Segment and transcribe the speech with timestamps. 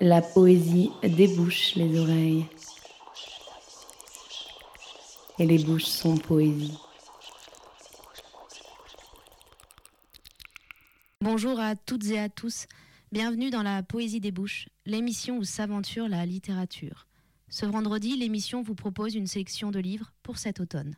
[0.00, 2.46] La poésie débouche les oreilles.
[5.38, 6.78] Et les bouches sont poésie.
[11.20, 12.66] Bonjour à toutes et à tous.
[13.12, 17.06] Bienvenue dans la Poésie des Bouches, l'émission où s'aventure la littérature.
[17.48, 20.96] Ce vendredi, l'émission vous propose une sélection de livres pour cet automne.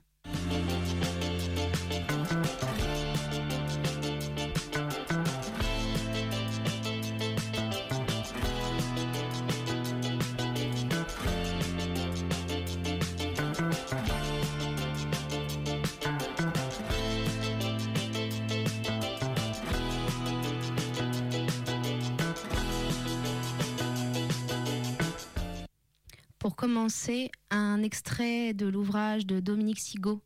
[27.86, 30.20] Extrait de l'ouvrage de Dominique Sigaud,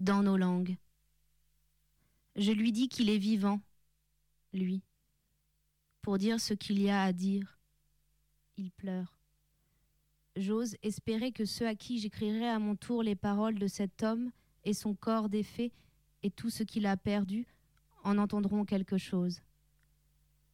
[0.00, 0.78] Dans nos langues.
[2.36, 3.60] Je lui dis qu'il est vivant,
[4.54, 4.82] lui,
[6.00, 7.58] pour dire ce qu'il y a à dire.
[8.56, 9.18] Il pleure.
[10.36, 14.30] J'ose espérer que ceux à qui j'écrirai à mon tour les paroles de cet homme
[14.64, 15.70] et son corps défait
[16.22, 17.46] et tout ce qu'il a perdu
[18.04, 19.42] en entendront quelque chose.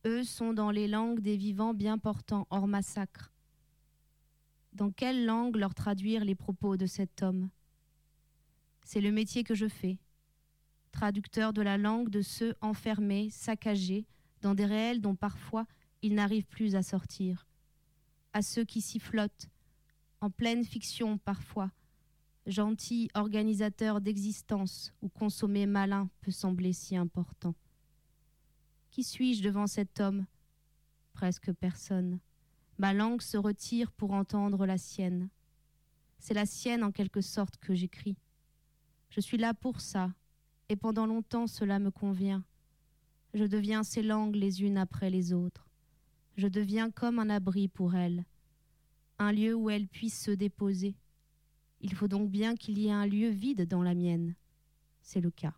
[0.04, 3.32] Eux sont dans les langues des vivants bien portants hors massacre
[4.78, 7.50] dans quelle langue leur traduire les propos de cet homme?
[8.84, 9.98] C'est le métier que je fais,
[10.92, 14.06] traducteur de la langue de ceux enfermés, saccagés,
[14.40, 15.66] dans des réels dont parfois
[16.00, 17.48] ils n'arrivent plus à sortir,
[18.32, 19.48] à ceux qui s'y flottent,
[20.20, 21.72] en pleine fiction parfois,
[22.46, 27.56] gentils organisateurs d'existence où consommer malin peut sembler si important.
[28.90, 30.24] Qui suis-je devant cet homme?
[31.14, 32.20] Presque personne.
[32.78, 35.28] Ma langue se retire pour entendre la sienne.
[36.18, 38.16] C'est la sienne en quelque sorte que j'écris.
[39.10, 40.12] Je suis là pour ça,
[40.68, 42.44] et pendant longtemps cela me convient.
[43.34, 45.68] Je deviens ces langues les unes après les autres.
[46.36, 48.24] Je deviens comme un abri pour elles,
[49.18, 50.94] un lieu où elles puissent se déposer.
[51.80, 54.34] Il faut donc bien qu'il y ait un lieu vide dans la mienne.
[55.02, 55.54] C'est le cas.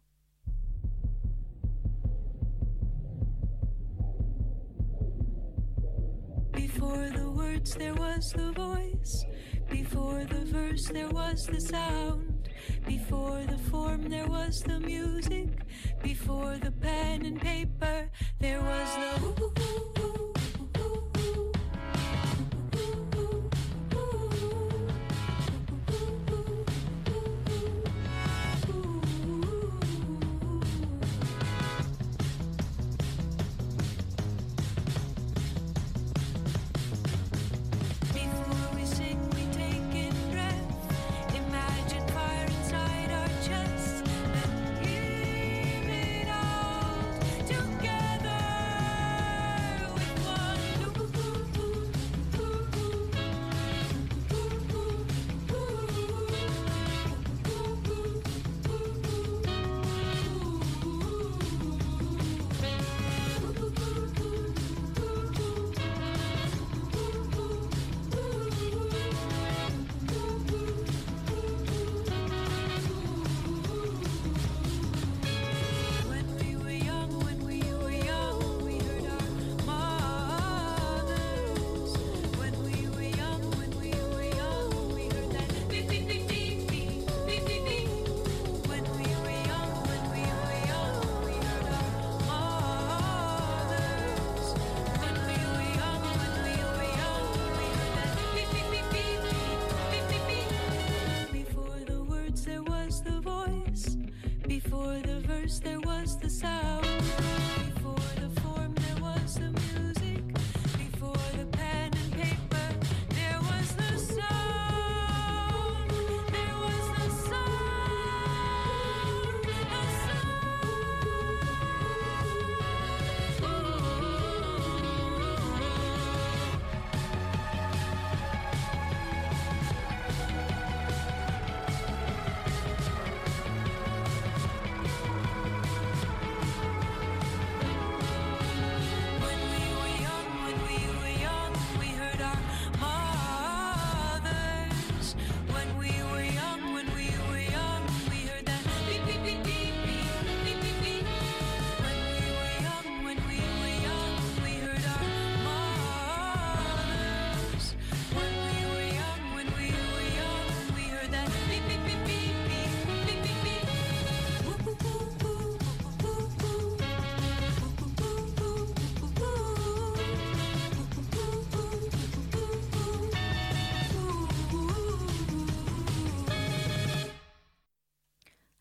[7.71, 9.25] Words, there was the voice.
[9.71, 12.49] Before the verse, there was the sound.
[12.87, 15.49] Before the form, there was the music.
[16.03, 18.11] Before the pen and paper,
[18.41, 19.31] there was the.
[19.31, 19.90] Before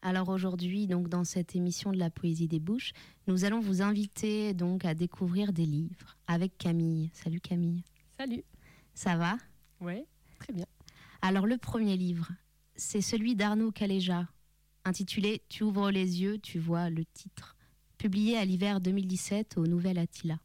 [0.09, 2.93] Alors aujourd'hui, donc dans cette émission de la poésie des bouches,
[3.27, 7.11] nous allons vous inviter donc à découvrir des livres avec Camille.
[7.13, 7.83] Salut Camille.
[8.17, 8.43] Salut.
[8.95, 9.37] Ça va?
[9.79, 10.07] Ouais,
[10.39, 10.65] très bien.
[11.21, 12.27] Alors le premier livre,
[12.75, 14.27] c'est celui d'Arnaud Caléja,
[14.83, 17.55] intitulé Tu ouvres les yeux, tu vois le titre,
[17.99, 20.39] publié à l'hiver 2017 au Nouvel Attila.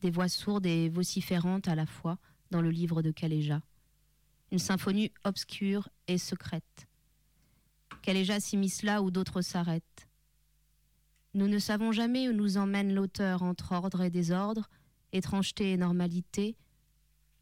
[0.00, 2.16] Des voix sourdes et vociférantes à la fois
[2.50, 3.60] dans le livre de Caléja.
[4.50, 6.85] Une symphonie obscure et secrète.
[8.06, 10.06] Caléja s'immisce là où d'autres s'arrêtent.
[11.34, 14.70] Nous ne savons jamais où nous emmène l'auteur entre ordre et désordre,
[15.10, 16.54] étrangeté et normalité,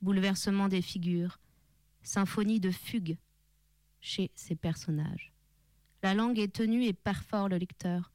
[0.00, 1.38] bouleversement des figures,
[2.02, 3.18] symphonie de fugue
[4.00, 5.34] chez ces personnages.
[6.02, 8.10] La langue est tenue et perfore le lecteur.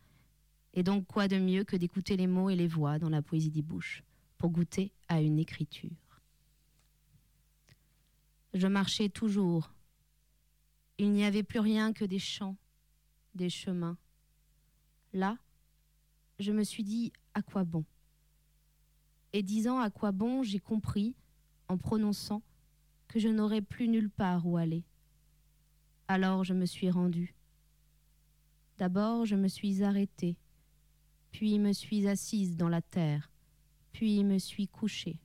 [0.73, 3.51] Et donc quoi de mieux que d'écouter les mots et les voix dans la poésie
[3.51, 4.03] des bouches
[4.39, 5.91] pour goûter à une écriture?
[8.55, 9.71] Je marchais toujours.
[11.01, 12.57] Il n'y avait plus rien que des champs,
[13.33, 13.97] des chemins.
[15.13, 15.37] Là,
[16.39, 17.85] je me suis dit à quoi bon?
[19.31, 21.15] Et disant à quoi bon, j'ai compris,
[21.69, 22.43] en prononçant,
[23.07, 24.83] que je n'aurais plus nulle part où aller.
[26.09, 27.33] Alors je me suis rendue.
[28.77, 30.35] D'abord je me suis arrêtée,
[31.31, 33.31] puis me suis assise dans la terre,
[33.93, 35.21] puis me suis couchée.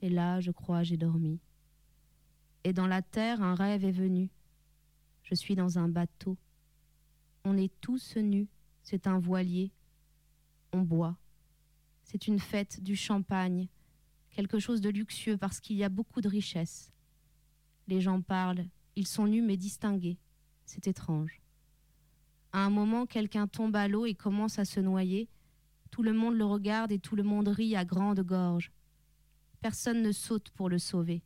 [0.00, 1.38] Et là, je crois, j'ai dormi.
[2.64, 4.30] Et dans la terre, un rêve est venu.
[5.30, 6.36] Je suis dans un bateau.
[7.44, 8.48] On est tous nus,
[8.82, 9.70] c'est un voilier.
[10.72, 11.16] On boit.
[12.02, 13.68] C'est une fête du champagne,
[14.30, 16.90] quelque chose de luxueux parce qu'il y a beaucoup de richesse.
[17.86, 18.66] Les gens parlent,
[18.96, 20.18] ils sont nus mais distingués.
[20.64, 21.40] C'est étrange.
[22.52, 25.28] À un moment, quelqu'un tombe à l'eau et commence à se noyer.
[25.92, 28.72] Tout le monde le regarde et tout le monde rit à grande gorge.
[29.60, 31.22] Personne ne saute pour le sauver.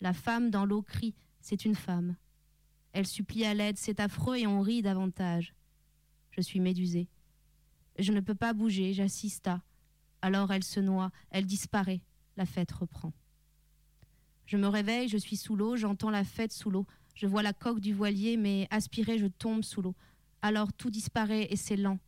[0.00, 2.16] La femme dans l'eau crie C'est une femme.
[2.92, 5.54] Elle supplie à l'aide, c'est affreux et on rit davantage.
[6.30, 7.08] Je suis médusée.
[7.98, 9.62] Je ne peux pas bouger, j'assiste à.
[10.22, 12.00] Alors elle se noie, elle disparaît,
[12.36, 13.12] la fête reprend.
[14.46, 16.86] Je me réveille, je suis sous l'eau, j'entends la fête sous l'eau.
[17.14, 19.94] Je vois la coque du voilier, mais aspirée, je tombe sous l'eau.
[20.40, 21.98] Alors tout disparaît et c'est lent.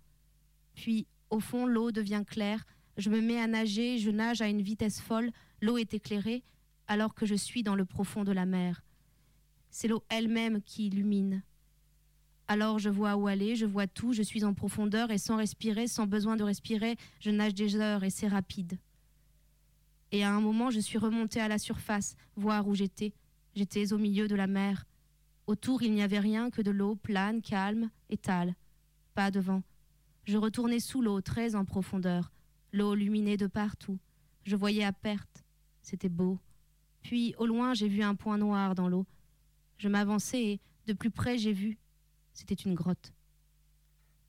[0.75, 2.65] Puis, au fond, l'eau devient claire.
[2.97, 5.31] Je me mets à nager, je nage à une vitesse folle.
[5.61, 6.43] L'eau est éclairée,
[6.87, 8.83] alors que je suis dans le profond de la mer.
[9.71, 11.43] C'est l'eau elle-même qui illumine.
[12.49, 15.87] Alors je vois où aller, je vois tout, je suis en profondeur et sans respirer,
[15.87, 18.79] sans besoin de respirer, je nage des heures et c'est rapide.
[20.13, 23.13] Et à un moment, je suis remontée à la surface, voir où j'étais.
[23.55, 24.87] J'étais au milieu de la mer.
[25.47, 28.55] Autour, il n'y avait rien que de l'eau plane, calme, étale.
[29.15, 29.63] Pas de vent.
[30.25, 32.33] Je retournais sous l'eau, très en profondeur.
[32.73, 33.99] L'eau luminait de partout.
[34.45, 35.45] Je voyais à perte.
[35.83, 36.39] C'était beau.
[37.03, 39.07] Puis, au loin, j'ai vu un point noir dans l'eau.
[39.81, 41.79] Je m'avançai et, de plus près, j'ai vu.
[42.35, 43.15] C'était une grotte.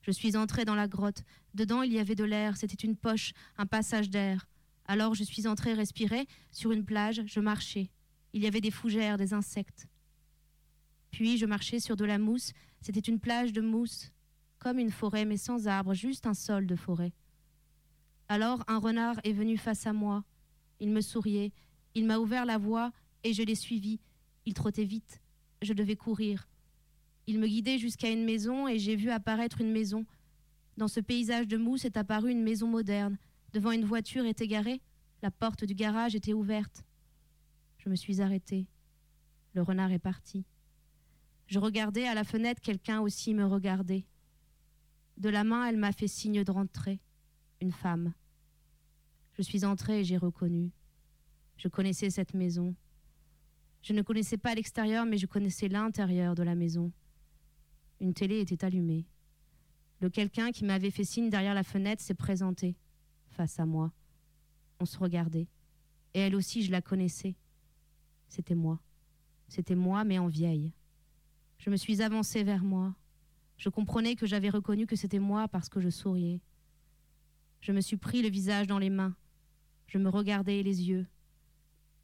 [0.00, 1.24] Je suis entrée dans la grotte.
[1.52, 2.56] Dedans, il y avait de l'air.
[2.56, 4.48] C'était une poche, un passage d'air.
[4.86, 6.26] Alors je suis entrée respirer.
[6.52, 7.90] Sur une plage, je marchais.
[8.32, 9.88] Il y avait des fougères, des insectes.
[11.10, 12.52] Puis je marchais sur de la mousse.
[12.80, 14.10] C'était une plage de mousse,
[14.58, 17.12] comme une forêt, mais sans arbres, juste un sol de forêt.
[18.26, 20.24] Alors un renard est venu face à moi.
[20.80, 21.52] Il me souriait.
[21.94, 22.90] Il m'a ouvert la voie
[23.22, 24.00] et je l'ai suivi.
[24.46, 25.21] Il trottait vite.
[25.62, 26.48] Je devais courir.
[27.26, 30.04] Il me guidait jusqu'à une maison et j'ai vu apparaître une maison.
[30.76, 33.16] Dans ce paysage de mousse est apparue une maison moderne.
[33.52, 34.80] Devant une voiture est égarée.
[35.22, 36.84] La porte du garage était ouverte.
[37.78, 38.66] Je me suis arrêtée.
[39.54, 40.44] Le renard est parti.
[41.46, 44.04] Je regardais à la fenêtre, quelqu'un aussi me regardait.
[45.18, 46.98] De la main, elle m'a fait signe de rentrer.
[47.60, 48.14] Une femme.
[49.34, 50.72] Je suis entrée et j'ai reconnu.
[51.56, 52.74] Je connaissais cette maison.
[53.82, 56.92] Je ne connaissais pas l'extérieur, mais je connaissais l'intérieur de la maison.
[58.00, 59.06] Une télé était allumée.
[60.00, 62.76] Le quelqu'un qui m'avait fait signe derrière la fenêtre s'est présenté,
[63.30, 63.92] face à moi.
[64.80, 65.48] On se regardait.
[66.14, 67.34] Et elle aussi, je la connaissais.
[68.28, 68.80] C'était moi.
[69.48, 70.72] C'était moi, mais en vieille.
[71.58, 72.94] Je me suis avancée vers moi.
[73.56, 76.40] Je comprenais que j'avais reconnu que c'était moi parce que je souriais.
[77.60, 79.14] Je me suis pris le visage dans les mains.
[79.86, 81.06] Je me regardais les yeux.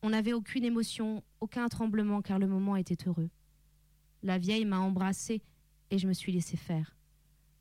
[0.03, 3.31] On n'avait aucune émotion, aucun tremblement car le moment était heureux.
[4.23, 5.43] La vieille m'a embrassée
[5.91, 6.97] et je me suis laissé faire.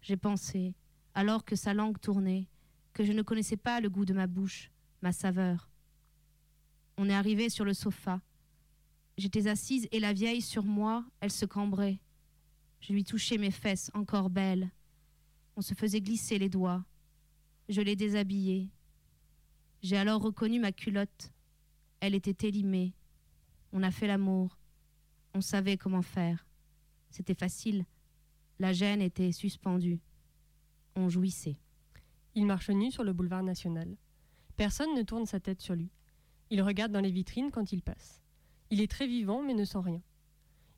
[0.02, 0.76] J'ai pensé,
[1.16, 2.48] alors que sa langue tournait,
[2.94, 5.70] que je ne connaissais pas le goût de ma bouche, ma saveur.
[6.98, 8.22] On est arrivé sur le sofa.
[9.18, 12.00] J'étais assise et la vieille sur moi, elle se cambrait.
[12.80, 14.70] Je lui touchais mes fesses, encore belles.
[15.56, 16.86] On se faisait glisser les doigts.
[17.70, 18.70] Je l'ai déshabillée.
[19.82, 21.32] J'ai alors reconnu ma culotte.
[22.00, 22.94] Elle était élimée.
[23.74, 24.58] On a fait l'amour.
[25.34, 26.46] On savait comment faire.
[27.10, 27.86] C'était facile.
[28.60, 30.00] La gêne était suspendue.
[30.96, 31.58] On jouissait.
[32.36, 33.98] Il marche nu sur le boulevard national.
[34.56, 35.92] Personne ne tourne sa tête sur lui.
[36.50, 38.22] Il regarde dans les vitrines quand il passe.
[38.70, 40.02] Il est très vivant mais ne sent rien.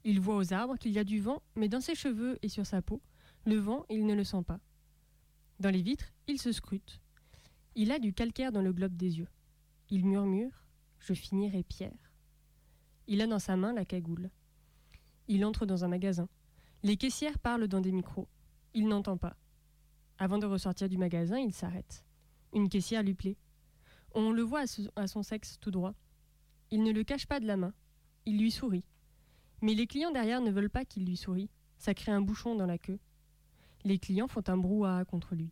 [0.03, 2.65] Il voit aux arbres qu'il y a du vent, mais dans ses cheveux et sur
[2.65, 3.01] sa peau,
[3.45, 4.59] le vent, il ne le sent pas.
[5.59, 7.01] Dans les vitres, il se scrute.
[7.75, 9.27] Il a du calcaire dans le globe des yeux.
[9.89, 10.58] Il murmure
[10.99, 12.13] Je finirai pierre.
[13.07, 14.29] Il a dans sa main la cagoule.
[15.27, 16.27] Il entre dans un magasin.
[16.83, 18.27] Les caissières parlent dans des micros.
[18.73, 19.35] Il n'entend pas.
[20.17, 22.05] Avant de ressortir du magasin, il s'arrête.
[22.53, 23.37] Une caissière lui plaît.
[24.13, 24.63] On le voit
[24.95, 25.93] à, son sexe tout droit.
[26.71, 27.73] Il ne le cache pas de la main.
[28.25, 28.85] Il lui sourit.
[29.61, 31.49] Mais les clients derrière ne veulent pas qu'il lui sourie.
[31.77, 32.99] Ça crée un bouchon dans la queue.
[33.85, 35.51] Les clients font un brouhaha contre lui.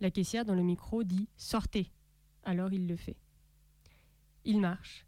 [0.00, 1.92] La caissière dans le micro dit Sortez
[2.42, 3.16] Alors il le fait.
[4.44, 5.06] Il marche.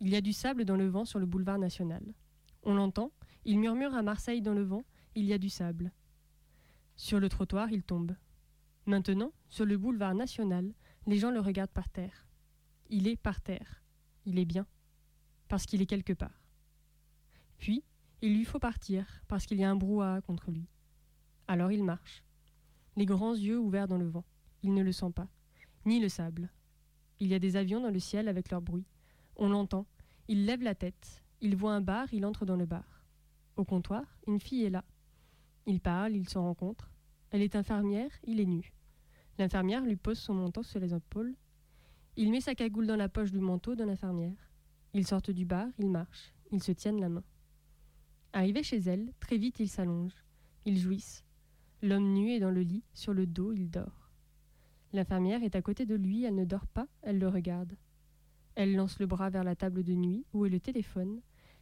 [0.00, 2.02] Il y a du sable dans le vent sur le boulevard national.
[2.62, 3.12] On l'entend,
[3.44, 4.84] il murmure à Marseille dans le vent
[5.14, 5.92] Il y a du sable.
[6.96, 8.14] Sur le trottoir, il tombe.
[8.86, 10.72] Maintenant, sur le boulevard national,
[11.06, 12.26] les gens le regardent par terre.
[12.90, 13.82] Il est par terre.
[14.24, 14.66] Il est bien.
[15.48, 16.42] Parce qu'il est quelque part.
[17.56, 17.84] Puis,
[18.20, 20.68] il lui faut partir, parce qu'il y a un brouhaha contre lui.
[21.46, 22.24] Alors il marche.
[22.96, 24.24] Les grands yeux ouverts dans le vent.
[24.62, 25.28] Il ne le sent pas.
[25.84, 26.50] Ni le sable.
[27.20, 28.86] Il y a des avions dans le ciel avec leur bruit.
[29.36, 29.86] On l'entend.
[30.28, 31.22] Il lève la tête.
[31.40, 33.04] Il voit un bar, il entre dans le bar.
[33.56, 34.84] Au comptoir, une fille est là,
[35.68, 36.90] ils parlent, ils se rencontrent.
[37.30, 38.72] Elle est infirmière, il est nu.
[39.36, 41.34] L'infirmière lui pose son manteau sur les épaules.
[42.16, 44.50] Il met sa cagoule dans la poche du manteau de l'infirmière.
[44.94, 47.22] Ils sortent du bar, ils marchent, ils se tiennent la main.
[48.32, 50.24] Arrivé chez elle, très vite ils s'allongent.
[50.64, 51.22] Ils jouissent.
[51.82, 54.07] L'homme nu est dans le lit, sur le dos, il dort.
[54.92, 57.76] L'infirmière est à côté de lui, elle ne dort pas, elle le regarde.
[58.54, 61.20] Elle lance le bras vers la table de nuit, où est le téléphone.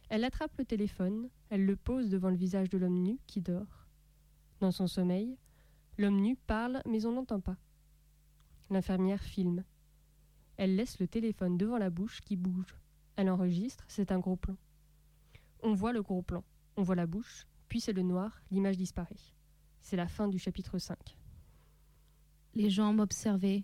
[0.09, 3.87] Elle attrape le téléphone, elle le pose devant le visage de l'homme nu qui dort.
[4.61, 5.37] Dans son sommeil,
[5.97, 7.57] l'homme nu parle mais on n'entend pas.
[8.69, 9.63] L'infirmière filme.
[10.55, 12.75] Elle laisse le téléphone devant la bouche qui bouge.
[13.17, 14.55] Elle enregistre, c'est un gros plan.
[15.61, 16.43] On voit le gros plan,
[16.77, 19.15] on voit la bouche, puis c'est le noir, l'image disparaît.
[19.81, 20.97] C'est la fin du chapitre 5.
[22.57, 23.63] Les gens m'observaient,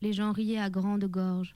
[0.00, 1.54] les gens riaient à grande gorge.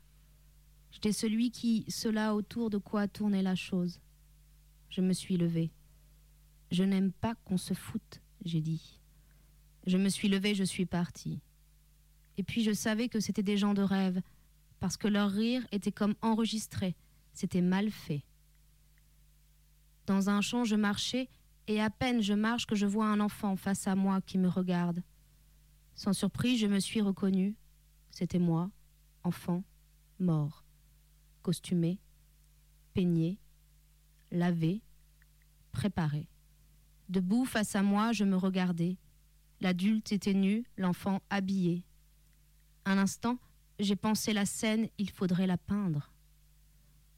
[0.93, 4.01] J'étais celui qui, cela autour de quoi tournait la chose.
[4.89, 5.73] Je me suis levé.
[6.71, 9.01] Je n'aime pas qu'on se foute j'ai dit.
[9.89, 11.41] Je me suis levée, je suis partie.
[12.37, 14.23] Et puis je savais que c'était des gens de rêve,
[14.79, 16.95] parce que leur rire était comme enregistré,
[17.33, 18.23] c'était mal fait.
[20.07, 21.29] Dans un champ, je marchais,
[21.67, 24.49] et à peine je marche que je vois un enfant face à moi qui me
[24.49, 25.03] regarde.
[25.99, 27.57] Sans surprise, je me suis reconnue.
[28.13, 28.71] C'était moi,
[29.25, 29.65] enfant,
[30.21, 30.65] mort,
[31.43, 31.99] costumé,
[32.95, 33.41] peigné,
[34.31, 34.81] lavé,
[35.73, 36.29] préparé.
[37.09, 38.97] Debout face à moi, je me regardais.
[39.61, 41.83] L'adulte était nu, l'enfant habillé.
[42.85, 43.37] Un instant,
[43.81, 46.13] j'ai pensé la scène, il faudrait la peindre.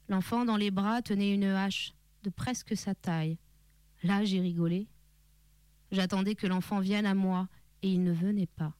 [0.09, 3.37] L'enfant dans les bras tenait une hache de presque sa taille.
[4.01, 4.87] Là, j'ai rigolé.
[5.91, 7.47] J'attendais que l'enfant vienne à moi,
[7.81, 8.73] et il ne venait pas.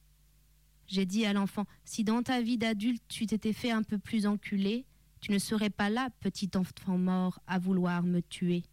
[0.86, 4.26] J'ai dit à l'enfant, si dans ta vie d'adulte tu t'étais fait un peu plus
[4.26, 4.84] enculé,
[5.20, 8.64] tu ne serais pas là, petit enfant mort, à vouloir me tuer.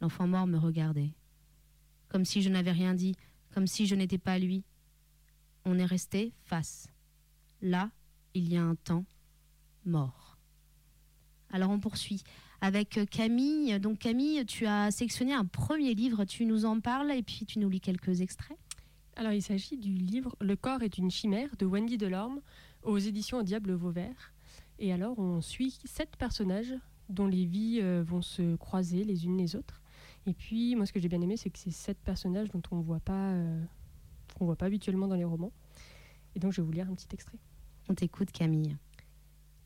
[0.00, 1.12] L'enfant mort me regardait
[2.08, 3.14] comme si je n'avais rien dit,
[3.54, 4.64] comme si je n'étais pas lui.
[5.64, 6.88] On est resté face.
[7.60, 7.90] Là,
[8.34, 9.04] il y a un temps,
[9.84, 10.38] mort.
[11.50, 12.22] Alors on poursuit
[12.60, 13.78] avec Camille.
[13.80, 17.58] Donc Camille, tu as sélectionné un premier livre, tu nous en parles et puis tu
[17.58, 18.58] nous lis quelques extraits.
[19.18, 22.40] Alors il s'agit du livre Le corps est une chimère de Wendy Delorme
[22.84, 24.32] aux éditions Diable Vauvert.
[24.78, 26.72] Et alors on suit sept personnages
[27.08, 29.82] dont les vies euh, vont se croiser les unes les autres.
[30.26, 32.78] Et puis, moi, ce que j'ai bien aimé, c'est que c'est sept personnages dont on
[32.78, 33.60] voit pas, euh,
[34.38, 35.52] qu'on voit pas habituellement dans les romans.
[36.36, 37.38] Et donc, je vais vous lire un petit extrait.
[37.88, 38.76] On t'écoute, Camille.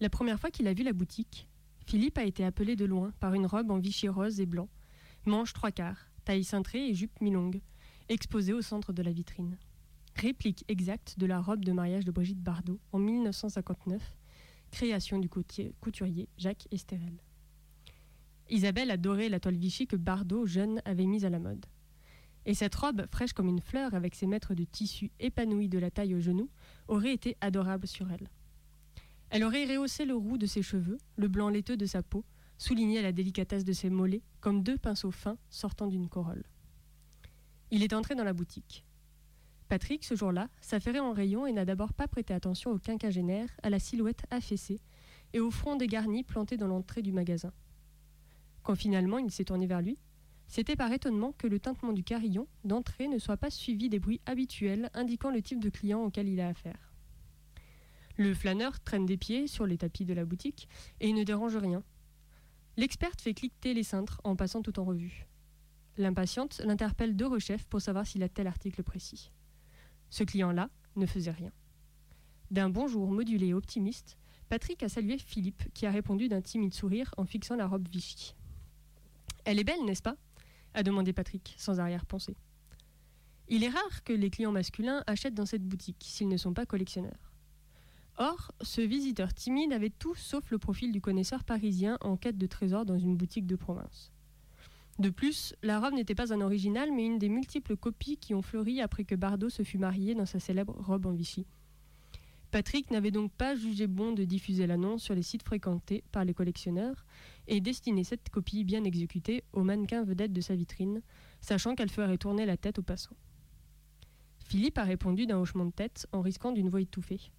[0.00, 1.46] La première fois qu'il a vu la boutique,
[1.84, 4.70] Philippe a été appelé de loin par une robe en vichy rose et blanc,
[5.26, 7.60] manche trois quarts, taille cintrée et jupe mi-longue,
[8.08, 9.56] exposée au centre de la vitrine.
[10.16, 14.02] Réplique exacte de la robe de mariage de Brigitte Bardot en 1959,
[14.70, 17.22] création du couturier Jacques Esterel.
[18.50, 21.64] Isabelle adorait la toile Vichy que Bardot, jeune, avait mise à la mode.
[22.44, 25.90] Et cette robe, fraîche comme une fleur, avec ses mètres de tissu épanouis de la
[25.90, 26.50] taille au genou,
[26.88, 28.28] aurait été adorable sur elle.
[29.30, 32.24] Elle aurait rehaussé le roux de ses cheveux, le blanc laiteux de sa peau,
[32.58, 36.44] souligné la délicatesse de ses mollets, comme deux pinceaux fins sortant d'une corolle.
[37.74, 38.84] Il est entré dans la boutique.
[39.70, 43.70] Patrick, ce jour-là, s'affairait en rayon et n'a d'abord pas prêté attention au quinquagénaire, à
[43.70, 44.78] la silhouette affaissée
[45.32, 47.50] et au front dégarni planté dans l'entrée du magasin.
[48.62, 49.96] Quand finalement il s'est tourné vers lui,
[50.48, 54.20] C'était par étonnement que le tintement du carillon d'entrée ne soit pas suivi des bruits
[54.26, 56.92] habituels indiquant le type de client auquel il a affaire.
[58.18, 60.68] Le flâneur traîne des pieds sur les tapis de la boutique
[61.00, 61.82] et il ne dérange rien.
[62.76, 65.26] L'experte fait cliqueter les cintres en passant tout en revue.
[65.98, 69.30] L'impatiente l'interpelle de rechef pour savoir s'il a tel article précis.
[70.10, 71.52] Ce client-là ne faisait rien.
[72.50, 74.16] D'un bonjour modulé et optimiste,
[74.48, 78.34] Patrick a salué Philippe, qui a répondu d'un timide sourire en fixant la robe Vichy.
[79.44, 80.16] Elle est belle, n'est-ce pas?
[80.74, 82.36] a demandé Patrick, sans arrière-pensée.
[83.48, 86.64] Il est rare que les clients masculins achètent dans cette boutique s'ils ne sont pas
[86.64, 87.32] collectionneurs.
[88.18, 92.46] Or, ce visiteur timide avait tout sauf le profil du connaisseur parisien en quête de
[92.46, 94.12] trésors dans une boutique de province.
[94.98, 98.42] De plus, la robe n'était pas un original, mais une des multiples copies qui ont
[98.42, 101.46] fleuri après que Bardot se fut marié dans sa célèbre robe en Vichy.
[102.50, 106.34] Patrick n'avait donc pas jugé bon de diffuser l'annonce sur les sites fréquentés par les
[106.34, 107.06] collectionneurs
[107.48, 111.00] et destiner cette copie bien exécutée au mannequin vedette de sa vitrine,
[111.40, 113.16] sachant qu'elle ferait tourner la tête aux passants.
[114.44, 117.32] Philippe a répondu d'un hochement de tête en risquant d'une voix étouffée.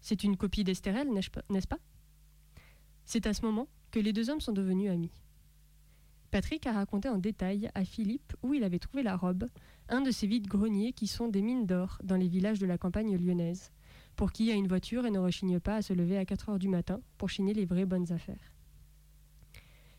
[0.00, 1.78] C'est une copie d'Estérel, n'est-ce pas?
[3.04, 5.12] C'est à ce moment que les deux hommes sont devenus amis.
[6.30, 9.48] Patrick a raconté en détail à Philippe où il avait trouvé la robe,
[9.88, 12.78] un de ces vides greniers qui sont des mines d'or dans les villages de la
[12.78, 13.72] campagne lyonnaise,
[14.14, 16.58] pour qui a une voiture et ne rechigne pas à se lever à 4 heures
[16.60, 18.54] du matin pour chiner les vraies bonnes affaires.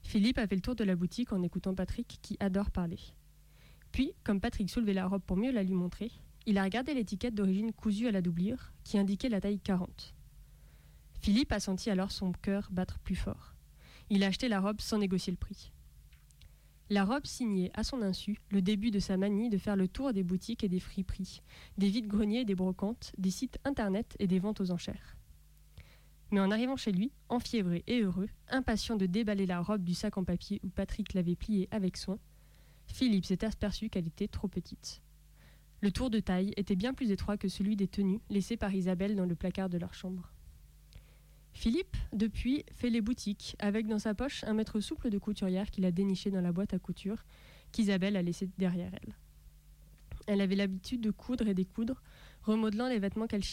[0.04, 3.00] Philippe a fait le tour de la boutique en écoutant Patrick qui adore parler.
[3.92, 6.12] Puis, comme Patrick soulevait la robe pour mieux la lui montrer,
[6.46, 10.16] il a regardé l'étiquette d'origine cousue à la doublure qui indiquait la taille 40.
[11.20, 13.54] Philippe a senti alors son cœur battre plus fort.
[14.10, 15.72] Il a acheté la robe sans négocier le prix.
[16.92, 20.12] La robe signait, à son insu, le début de sa manie de faire le tour
[20.12, 21.42] des boutiques et des friperies,
[21.78, 25.16] des vides-greniers et des brocantes, des sites internet et des ventes aux enchères.
[26.32, 30.18] Mais en arrivant chez lui, enfiévré et heureux, impatient de déballer la robe du sac
[30.18, 32.20] en papier où Patrick l'avait pliée avec soin,
[32.88, 35.02] Philippe s'est aperçu qu'elle était trop petite.
[35.80, 39.16] Le tour de taille était bien plus étroit que celui des tenues laissées par Isabelle
[39.16, 40.34] dans le placard de leur chambre.
[41.54, 45.86] Philippe, depuis, fait les boutiques, avec dans sa poche un mètre souple de couturière qu'il
[45.86, 47.24] a déniché dans la boîte à couture
[47.72, 49.16] qu'Isabelle a laissée derrière elle.
[50.28, 52.02] Elle avait l'habitude de coudre et découdre,
[52.44, 53.44] remodelant les vêtements qu'elle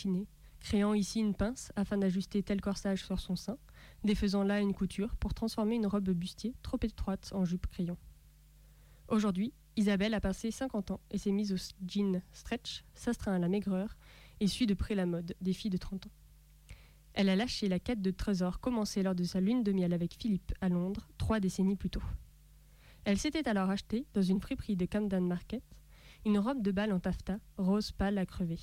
[0.61, 3.59] créant ici une pince afin d'ajuster tel corsage sur son sein,
[4.05, 7.97] défaisant là une couture pour transformer une robe bustier trop étroite en jupe crayon.
[9.09, 11.57] Aujourd'hui, Isabelle a passé 50 ans et s'est mise au
[11.87, 13.97] jean stretch, s'astreint à la maigreur
[14.41, 16.11] et suit de près la mode des filles de 30 ans.
[17.19, 20.15] Elle a lâché la quête de trésors commencée lors de sa lune de miel avec
[20.15, 22.03] Philippe à Londres, trois décennies plus tôt.
[23.05, 25.65] Elle s'était alors achetée, dans une friperie de Camden Market,
[26.25, 28.61] une robe de bal en taffetas, rose pâle à crever,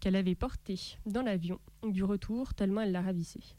[0.00, 3.54] qu'elle avait portée dans l'avion du retour tellement elle la ravissait.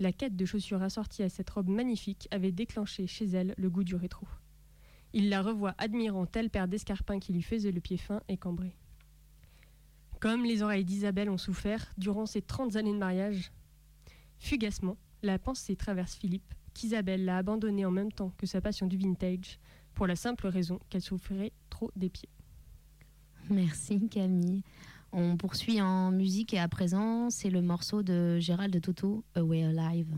[0.00, 3.84] La quête de chaussures assorties à cette robe magnifique avait déclenché chez elle le goût
[3.84, 4.26] du rétro.
[5.14, 8.76] Il la revoit admirant telle paire d'escarpins qui lui faisait le pied fin et cambré.
[10.20, 13.52] Comme les oreilles d'Isabelle ont souffert durant ces 30 années de mariage,
[14.38, 18.96] fugacement, la pensée traverse Philippe qu'Isabelle l'a abandonné en même temps que sa passion du
[18.96, 19.58] vintage,
[19.94, 22.28] pour la simple raison qu'elle souffrait trop des pieds.
[23.50, 24.62] Merci Camille.
[25.12, 30.14] On poursuit en musique et à présent, c'est le morceau de Gérald Toto, Away Alive.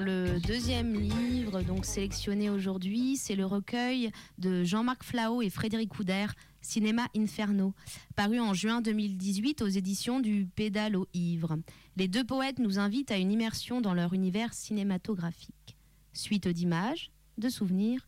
[0.00, 6.26] Le deuxième livre donc sélectionné aujourd'hui, c'est le recueil de Jean-Marc Flao et Frédéric Couder,
[6.60, 7.74] Cinéma Inferno,
[8.16, 11.56] paru en juin 2018 aux éditions du Pédalo au Ivre.
[11.96, 15.76] Les deux poètes nous invitent à une immersion dans leur univers cinématographique.
[16.12, 18.06] Suite d'images, de souvenirs,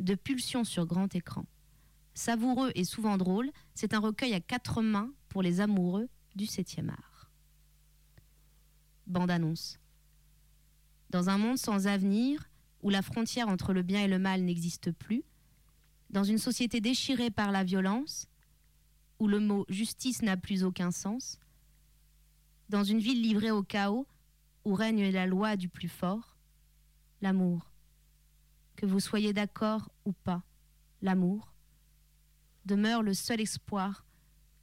[0.00, 1.44] de pulsions sur grand écran.
[2.14, 6.90] Savoureux et souvent drôle, c'est un recueil à quatre mains pour les amoureux du septième
[6.90, 7.30] art.
[9.06, 9.78] Bande-annonce.
[11.10, 12.50] Dans un monde sans avenir,
[12.82, 15.24] où la frontière entre le bien et le mal n'existe plus,
[16.10, 18.28] dans une société déchirée par la violence,
[19.18, 21.38] où le mot justice n'a plus aucun sens,
[22.68, 24.06] dans une ville livrée au chaos,
[24.64, 26.36] où règne la loi du plus fort,
[27.22, 27.72] l'amour.
[28.76, 30.42] Que vous soyez d'accord ou pas,
[31.02, 31.52] l'amour
[32.64, 34.04] demeure le seul espoir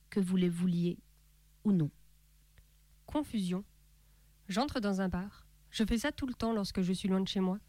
[0.10, 1.00] que vous les vouliez
[1.64, 1.90] ou non.
[3.08, 3.66] Confusion.
[4.48, 5.45] J'entre dans un bar.
[5.76, 7.60] Je fais ça tout le temps lorsque je suis loin de chez moi.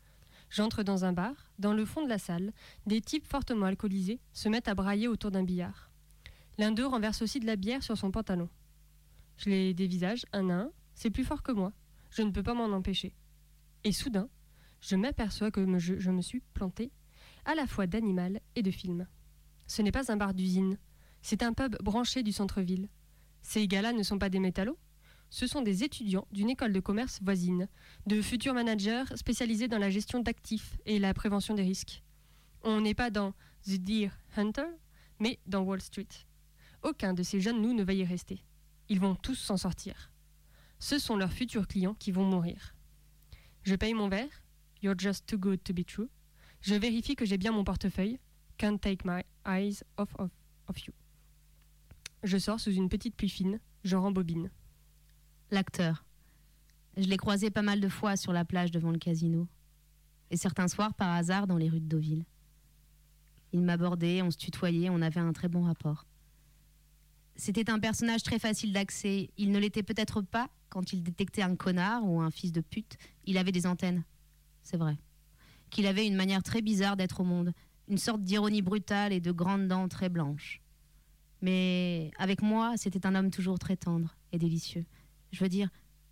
[0.48, 1.34] J'entre dans un bar.
[1.58, 2.52] Dans le fond de la salle,
[2.86, 5.90] des types fortement alcoolisés se mettent à brailler autour d'un billard.
[6.56, 8.48] L'un d'eux renverse aussi de la bière sur son pantalon.
[9.38, 10.70] Je les dévisage un à un.
[10.94, 11.72] C'est plus fort que moi.
[12.10, 13.12] Je ne peux pas m'en empêcher.
[13.82, 14.28] Et soudain,
[14.80, 16.92] je m'aperçois que je, me suis planté
[17.44, 19.08] à la fois d'animal et de film.
[19.66, 20.78] Ce n'est pas un bar d'usine,
[21.22, 22.88] c'est un pub branché du centre-ville.
[23.42, 24.78] Ces gars-là ne sont pas des métallos,
[25.30, 27.68] ce sont des étudiants d'une école de commerce voisine,
[28.06, 32.02] de futurs managers spécialisés dans la gestion d'actifs et la prévention des risques.
[32.62, 33.32] On n'est pas dans
[33.64, 34.66] The Deer Hunter,
[35.18, 36.08] mais dans Wall Street.
[36.82, 38.42] Aucun de ces jeunes nous ne va y rester.
[38.88, 40.10] Ils vont tous s'en sortir.
[40.78, 42.74] Ce sont leurs futurs clients qui vont mourir.
[43.62, 44.42] Je paye mon verre.
[44.82, 46.08] You're just too good to be true.
[46.60, 48.18] Je vérifie que j'ai bien mon portefeuille.
[48.58, 50.30] Can't take my eyes off of,
[50.86, 50.92] you.
[52.22, 54.50] Je sors sous une petite pluie fine, je rembobine.
[55.50, 56.04] L'acteur.
[56.96, 59.46] Je l'ai croisé pas mal de fois sur la plage devant le casino.
[60.30, 62.24] Et certains soirs, par hasard, dans les rues de Deauville.
[63.52, 66.04] Il m'abordait, on se tutoyait, on avait un très bon rapport.
[67.36, 69.30] C'était un personnage très facile d'accès.
[69.36, 72.96] Il ne l'était peut-être pas quand il détectait un connard ou un fils de pute.
[73.24, 74.02] Il avait des antennes.
[74.62, 74.96] C'est vrai.
[75.70, 77.52] Qu'il avait une manière très bizarre d'être au monde
[77.88, 80.60] une sorte d'ironie brutale et de grandes dents très blanches.
[81.42, 84.84] Mais avec moi, c'était un homme toujours très tendre et délicieux.
[85.32, 85.70] Je veux dire,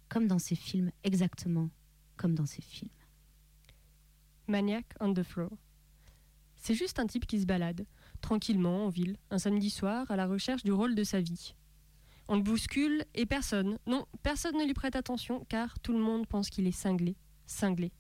[0.09, 1.70] comme dans ses films, exactement
[2.16, 2.90] comme dans ses films.
[4.46, 5.50] Maniac on the Floor.
[6.57, 7.87] C'est juste un type qui se balade,
[8.20, 11.55] tranquillement en ville, un samedi soir, à la recherche du rôle de sa vie.
[12.29, 16.27] On le bouscule et personne, non, personne ne lui prête attention car tout le monde
[16.27, 17.92] pense qu'il est cinglé, cinglé.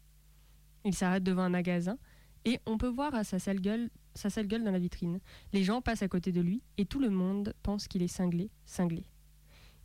[0.84, 1.98] Il s'arrête devant un magasin
[2.46, 5.20] et on peut voir à sa sale gueule, sa sale gueule dans la vitrine.
[5.52, 8.50] Les gens passent à côté de lui et tout le monde pense qu'il est cinglé,
[8.64, 9.04] cinglé.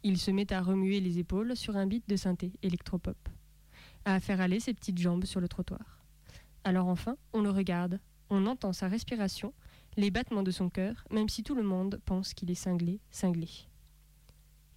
[0.04, 3.18] Il se met à remuer les épaules sur un beat de synthé électropop,
[4.06, 6.06] à faire aller ses petites jambes sur le trottoir.
[6.64, 9.54] Alors enfin, on le regarde, on entend sa respiration,
[9.98, 13.50] les battements de son cœur, même si tout le monde pense qu'il est cinglé, cinglé.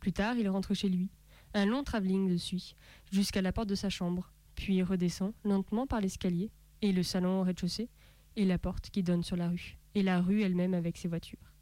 [0.01, 1.09] Plus tard, il rentre chez lui.
[1.55, 2.75] Un long travelling le suit,
[3.13, 7.45] jusqu'à la porte de sa chambre, puis redescend lentement par l'escalier et le salon au
[7.45, 7.91] rez-de-chaussée,
[8.35, 11.53] et la porte qui donne sur la rue, et la rue elle-même avec ses voitures.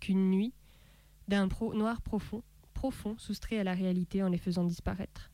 [0.00, 0.54] Qu'une nuit,
[1.28, 2.42] d'un pro noir profond,
[2.82, 5.30] profond, soustrait à la réalité en les faisant disparaître.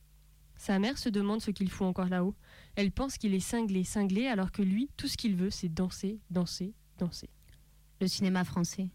[0.55, 2.35] Sa mère se demande ce qu'il fout encore là-haut.
[2.75, 6.19] Elle pense qu'il est cinglé, cinglé, alors que lui, tout ce qu'il veut, c'est danser,
[6.29, 7.29] danser, danser.
[8.01, 8.89] Le cinéma français.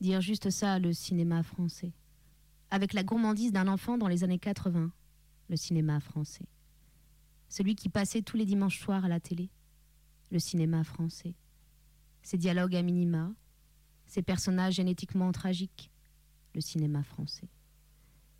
[0.00, 1.92] Dire juste ça, le cinéma français.
[2.70, 4.92] Avec la gourmandise d'un enfant dans les années 80,
[5.48, 6.46] le cinéma français
[7.50, 9.50] celui qui passait tous les dimanches soirs à la télé,
[10.30, 11.34] le cinéma français.
[12.22, 13.32] Ses dialogues à minima,
[14.06, 15.90] ses personnages génétiquement tragiques,
[16.54, 17.48] le cinéma français.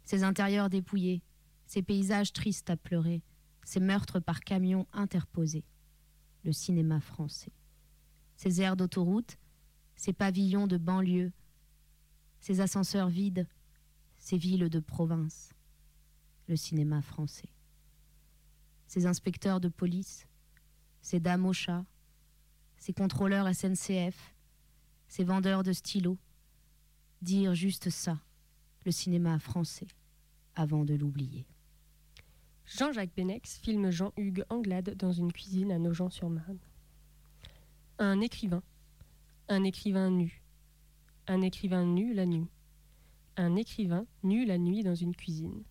[0.05, 1.23] Ses intérieurs dépouillés,
[1.67, 3.23] ses paysages tristes à pleurer,
[3.65, 5.65] ses meurtres par camions interposés,
[6.45, 7.53] le cinéma français.
[8.37, 9.37] Ses aires d'autoroute,
[9.97, 11.33] ses pavillons de banlieue,
[12.41, 13.47] ses ascenseurs vides,
[14.19, 15.53] ses villes de province,
[16.49, 17.51] le cinéma français
[18.91, 20.27] ces inspecteurs de police,
[21.01, 21.85] ces dames au chat,
[22.77, 24.35] ces contrôleurs SNCF,
[25.07, 26.19] ces vendeurs de stylos,
[27.23, 28.19] dire juste ça,
[28.85, 29.87] le cinéma français,
[30.55, 31.47] avant de l'oublier.
[32.67, 36.59] Jean-Jacques Benex filme Jean-Hugues Anglade dans une cuisine à Nogent-sur-Marne.
[37.99, 38.63] Un écrivain,
[39.49, 40.43] un écrivain nu,
[41.27, 42.49] un écrivain nu la nuit,
[43.37, 45.65] un écrivain nu la nuit dans une cuisine,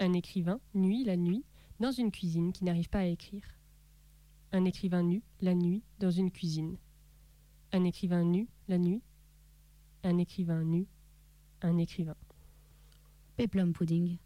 [0.00, 1.44] un écrivain nuit la nuit
[1.80, 3.44] dans une cuisine qui n'arrive pas à écrire.
[4.52, 6.76] Un écrivain nu, la nuit, dans une cuisine.
[7.72, 9.02] Un écrivain nu, la nuit.
[10.06, 10.86] Un écrivain nu,
[11.62, 12.16] un écrivain.
[13.36, 14.18] Peplum pudding.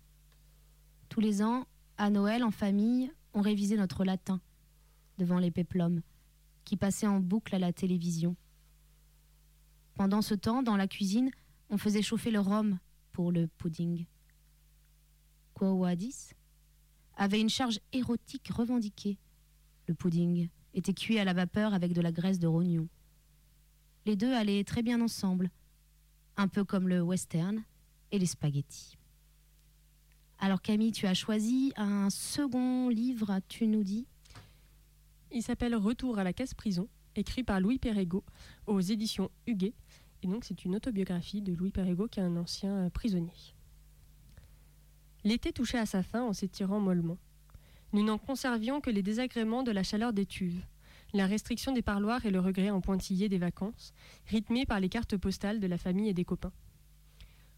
[1.09, 4.41] Tous les ans, à Noël, en famille, on révisait notre latin
[5.19, 6.03] devant les péplums
[6.65, 8.35] qui passaient en boucle à la télévision.
[9.95, 11.31] Pendant ce temps, dans la cuisine,
[11.71, 12.81] on faisait chauffer le rhum
[13.13, 14.05] pour le pudding.
[15.55, 15.85] Quo
[17.17, 19.17] avait une charge érotique revendiquée.
[19.87, 22.89] Le pudding était cuit à la vapeur avec de la graisse de rognon.
[24.07, 25.51] Les deux allaient très bien ensemble,
[26.39, 27.63] un peu comme le western
[28.13, 28.97] et les spaghettis.
[30.39, 34.07] Alors Camille, tu as choisi un second livre, tu nous dis?
[35.33, 38.25] Il s'appelle Retour à la casse-prison, écrit par Louis Perregaux
[38.67, 39.75] aux éditions Huguet.
[40.23, 43.33] Et donc c'est une autobiographie de Louis Perregaux qui est un ancien prisonnier.
[45.25, 47.19] L'été touchait à sa fin en s'étirant mollement.
[47.93, 50.63] Nous n'en conservions que les désagréments de la chaleur des tuves,
[51.13, 53.93] la restriction des parloirs et le regret en pointillé des vacances,
[54.27, 56.53] rythmés par les cartes postales de la famille et des copains.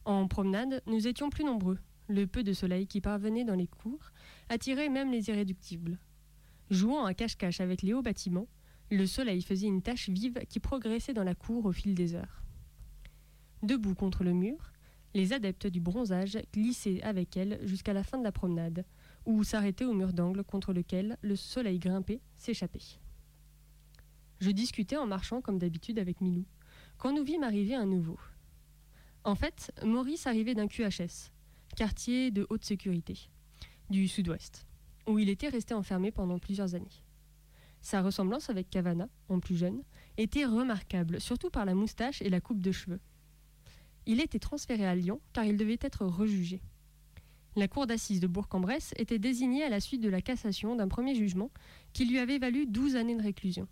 [0.05, 4.11] En promenade, nous étions plus nombreux, le peu de soleil qui parvenait dans les cours
[4.49, 5.99] attirait même les irréductibles.
[6.71, 8.49] Jouant à cache-cache avec les hauts bâtiments,
[8.91, 12.43] le soleil faisait une tache vive qui progressait dans la cour au fil des heures.
[13.63, 14.73] Debout contre le mur,
[15.15, 18.85] les adeptes du bronzage glissaient avec elle jusqu'à la fin de la promenade,
[19.27, 22.99] ou s'arrêtaient au mur d'angle contre lequel le soleil grimpé s'échappait.
[24.41, 26.47] Je discutais en marchant comme d'habitude avec Milou,
[26.97, 28.19] quand nous vîmes arriver un nouveau.
[29.23, 31.31] En fait, Maurice arrivait d'un QHS,
[31.77, 33.29] quartier de haute sécurité,
[33.91, 34.67] du sud-ouest,
[35.07, 37.05] où il était resté enfermé pendant plusieurs années.
[37.83, 39.83] Sa ressemblance avec Cavana, en plus jeune,
[40.17, 43.01] était remarquable, surtout par la moustache et la coupe de cheveux.
[44.07, 46.63] Il était transféré à Lyon car il devait être rejugé.
[47.57, 51.15] La cour d'assises de Bourg-en-Bresse était désignée à la suite de la cassation d'un premier
[51.15, 51.51] jugement
[51.93, 53.69] qui lui avait valu 12 années de réclusion.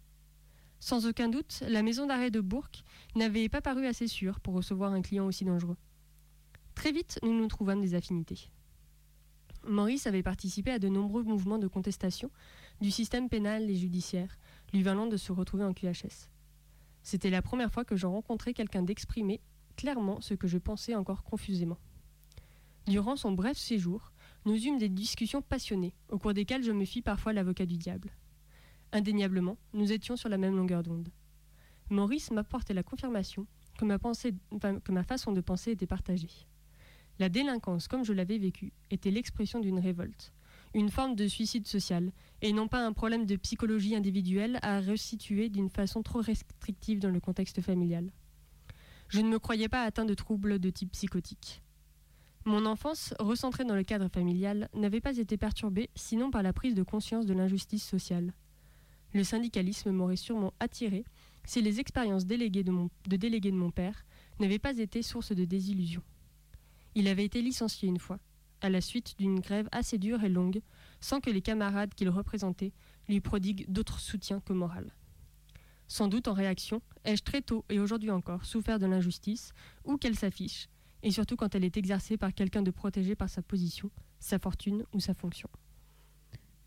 [0.80, 2.68] Sans aucun doute, la maison d'arrêt de Bourg
[3.16, 5.76] n'avait pas paru assez sûre pour recevoir un client aussi dangereux.
[6.74, 8.50] Très vite, nous nous trouvâmes des affinités.
[9.66, 12.30] Maurice avait participé à de nombreux mouvements de contestation
[12.80, 14.38] du système pénal et judiciaire,
[14.72, 16.30] lui valant de se retrouver en QHS.
[17.02, 19.40] C'était la première fois que j'en rencontrais quelqu'un d'exprimer
[19.76, 21.78] clairement ce que je pensais encore confusément.
[22.86, 24.12] Durant son bref séjour,
[24.44, 28.10] nous eûmes des discussions passionnées, au cours desquelles je me fis parfois l'avocat du diable.
[28.92, 31.11] Indéniablement, nous étions sur la même longueur d'onde.
[31.90, 33.46] Maurice m'apportait la confirmation
[33.79, 36.46] que ma, façon de penser était partagée.
[37.18, 40.33] La délinquance, comme je l'avais vécue, était l'expression d'une révolte,
[40.74, 45.48] une forme de suicide social, et non pas un problème de psychologie individuelle à resituer
[45.48, 48.11] d'une façon trop restrictive dans le contexte familial.
[49.09, 51.62] Je ne me croyais pas atteint de troubles de type psychotique.
[52.44, 56.74] Mon enfance, recentrée dans le cadre familial, n'avait pas été perturbée sinon par la prise
[56.74, 58.33] de conscience de l'injustice sociale.
[59.14, 61.04] Le syndicalisme m'aurait sûrement attiré
[61.44, 64.04] si les expériences déléguées de, mon, de délégués de mon père
[64.38, 66.02] n'avaient pas été source de désillusion.
[66.94, 68.18] Il avait été licencié une fois,
[68.60, 70.60] à la suite d'une grève assez dure et longue,
[71.00, 72.72] sans que les camarades qu'il représentait
[73.08, 74.92] lui prodiguent d'autres soutiens que moral.
[75.86, 79.52] Sans doute en réaction, ai-je très tôt et aujourd'hui encore souffert de l'injustice,
[79.84, 80.68] où qu'elle s'affiche,
[81.02, 84.84] et surtout quand elle est exercée par quelqu'un de protégé par sa position, sa fortune
[84.92, 85.48] ou sa fonction.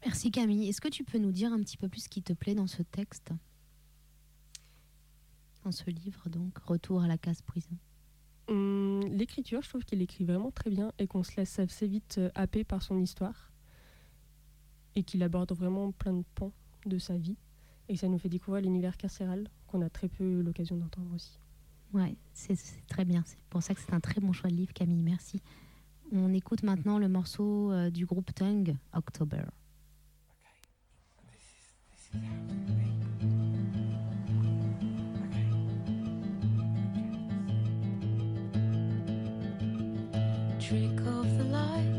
[0.06, 0.70] Merci Camille.
[0.70, 2.68] Est-ce que tu peux nous dire un petit peu plus ce qui te plaît dans
[2.68, 3.32] ce texte
[5.64, 7.78] Dans ce livre, donc, Retour à la case prison
[8.48, 12.16] Hum, l'écriture, je trouve qu'il écrit vraiment très bien et qu'on se laisse assez vite
[12.18, 13.52] euh, happer par son histoire
[14.96, 16.52] et qu'il aborde vraiment plein de pans
[16.86, 17.38] de sa vie
[17.88, 21.40] et ça nous fait découvrir l'univers carcéral qu'on a très peu l'occasion d'entendre aussi.
[21.94, 23.24] Ouais, c'est très bien.
[23.26, 25.04] C'est pour ça que c'est un très bon choix de livre, Camille.
[25.04, 25.42] Merci.
[26.12, 29.44] On écoute maintenant le morceau euh, du groupe Tongue, October.
[40.72, 41.91] Trick of the light,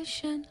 [0.00, 0.46] ocean.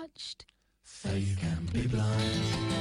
[0.00, 0.44] Touched.
[0.82, 2.78] Faith can be blind.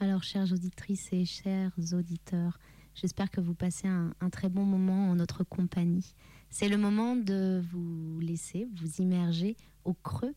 [0.00, 2.58] Alors, chères auditrices et chers auditeurs,
[2.94, 6.14] J'espère que vous passez un, très bon moment en notre compagnie.
[6.50, 10.34] C'est le moment de vous laisser vous immerger au creux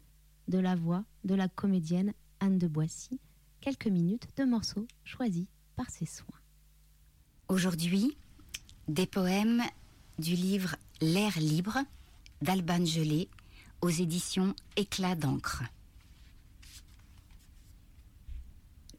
[0.47, 3.19] de la voix de la comédienne Anne de Boissy.
[3.61, 6.39] Quelques minutes de morceaux choisis par ses soins.
[7.47, 8.17] Aujourd'hui,
[8.87, 9.61] des poèmes
[10.17, 11.77] du livre L'air libre
[12.41, 13.29] d'Alban Gelé
[13.81, 15.63] aux éditions Éclat d'encre.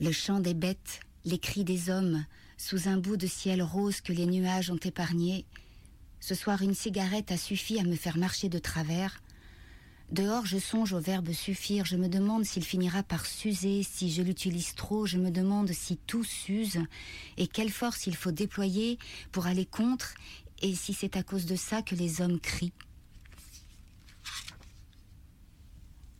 [0.00, 2.24] Le chant des bêtes, les cris des hommes,
[2.58, 5.46] sous un bout de ciel rose que les nuages ont épargné.
[6.20, 9.22] Ce soir, une cigarette a suffi à me faire marcher de travers.
[10.10, 11.84] Dehors, je songe au verbe suffire.
[11.84, 13.82] Je me demande s'il finira par s'user.
[13.84, 16.80] Si je l'utilise trop, je me demande si tout s'use
[17.36, 18.98] et quelle force il faut déployer
[19.30, 20.14] pour aller contre
[20.60, 22.72] et si c'est à cause de ça que les hommes crient.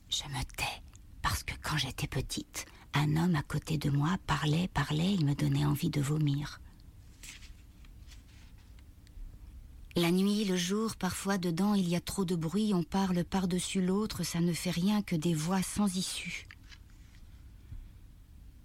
[0.09, 0.83] Je me tais
[1.21, 5.35] parce que quand j'étais petite, un homme à côté de moi parlait, parlait, il me
[5.35, 6.61] donnait envie de vomir.
[9.97, 13.83] La nuit, le jour, parfois dedans il y a trop de bruit, on parle par-dessus
[13.83, 16.47] l'autre, ça ne fait rien que des voix sans issue.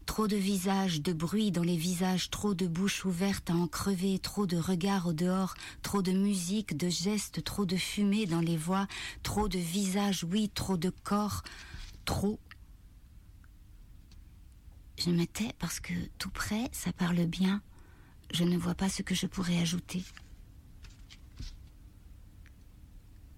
[0.06, 4.20] Trop de visages, de bruit dans les visages, trop de bouches ouvertes à en crever,
[4.20, 8.58] trop de regards au dehors, trop de musique, de gestes, trop de fumée dans les
[8.58, 8.86] voix,
[9.24, 11.42] trop de visages, oui, trop de corps,
[12.06, 12.38] trop
[14.98, 17.62] je me tais parce que tout près, ça parle bien.
[18.34, 20.04] Je ne vois pas ce que je pourrais ajouter.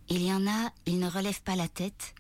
[0.10, 2.14] Il y en a, ils ne relèvent pas la tête,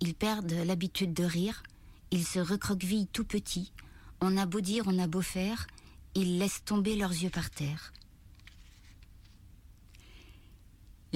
[0.00, 1.62] ils perdent l'habitude de rire,
[2.10, 3.72] ils se recroquevillent tout petits,
[4.20, 5.66] on a beau dire, on a beau faire,
[6.14, 7.92] ils laissent tomber leurs yeux par terre.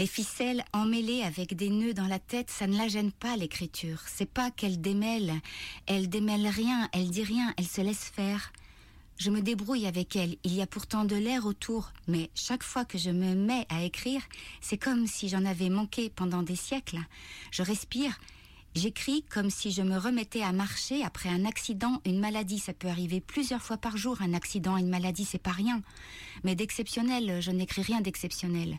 [0.01, 4.01] Les ficelles emmêlées avec des nœuds dans la tête, ça ne la gêne pas l'écriture.
[4.07, 5.35] C'est pas qu'elle démêle,
[5.87, 8.51] elle démêle rien, elle dit rien, elle se laisse faire.
[9.19, 12.87] Je me débrouille avec elle, il y a pourtant de l'air autour, mais chaque fois
[12.87, 14.23] que je me mets à écrire,
[14.63, 17.01] c'est comme si j'en avais manqué pendant des siècles.
[17.51, 18.19] Je respire,
[18.77, 22.61] J'écris comme si je me remettais à marcher après un accident, une maladie.
[22.61, 25.83] Ça peut arriver plusieurs fois par jour, un accident, une maladie, c'est pas rien.
[26.45, 28.79] Mais d'exceptionnel, je n'écris rien d'exceptionnel.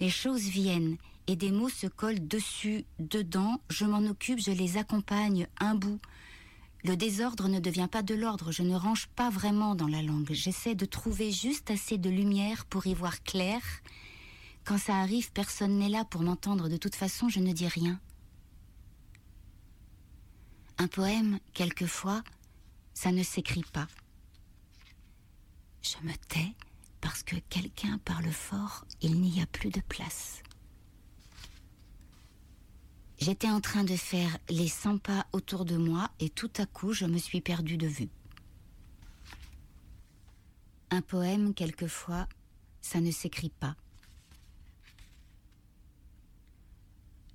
[0.00, 4.78] Les choses viennent et des mots se collent dessus, dedans, je m'en occupe, je les
[4.78, 6.00] accompagne, un bout.
[6.84, 10.32] Le désordre ne devient pas de l'ordre, je ne range pas vraiment dans la langue.
[10.32, 13.60] J'essaie de trouver juste assez de lumière pour y voir clair.
[14.64, 16.68] Quand ça arrive, personne n'est là pour m'entendre.
[16.68, 17.98] De toute façon, je ne dis rien.
[20.78, 22.22] Un poème, quelquefois,
[22.92, 23.88] ça ne s'écrit pas.
[25.82, 26.52] Je me tais
[27.00, 30.42] parce que quelqu'un parle fort, il n'y a plus de place.
[33.18, 36.92] J'étais en train de faire les 100 pas autour de moi et tout à coup
[36.92, 38.10] je me suis perdue de vue.
[40.90, 42.28] Un poème, quelquefois,
[42.82, 43.74] ça ne s'écrit pas.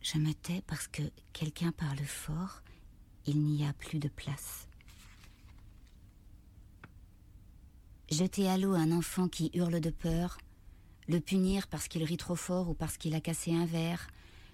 [0.03, 2.61] Je me tais parce que quelqu'un parle fort,
[3.25, 4.67] il n'y a plus de place.
[8.09, 10.37] Jeter à l'eau un enfant qui hurle de peur,
[11.07, 14.07] le punir parce qu'il rit trop fort ou parce qu'il a cassé un verre,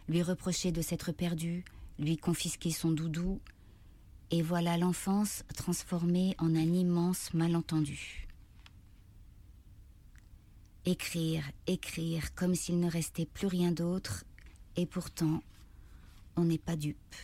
[0.07, 1.65] lui reprocher de s'être perdu,
[1.99, 3.39] lui confisquer son doudou,
[4.29, 8.27] et voilà l'enfance transformée en un immense malentendu.
[10.85, 14.23] Écrire, écrire, comme s'il ne restait plus rien d'autre,
[14.75, 15.41] et pourtant,
[16.35, 17.15] on n'est pas dupe.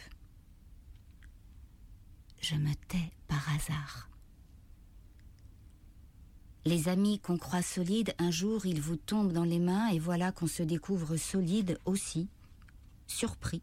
[2.43, 4.09] Je me tais par hasard.
[6.65, 10.33] Les amis qu'on croit solides, un jour ils vous tombent dans les mains et voilà
[10.33, 12.27] qu'on se découvre solide aussi
[13.07, 13.61] surpris.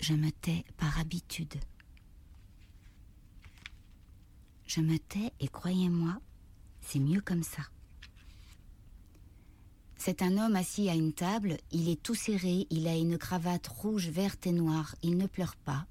[0.00, 1.54] Je me tais par habitude.
[4.66, 6.20] Je me tais et croyez-moi,
[6.80, 7.62] c'est mieux comme ça.
[9.98, 13.68] C'est un homme assis à une table, il est tout serré, il a une cravate
[13.68, 15.86] rouge, verte et noire, il ne pleure pas.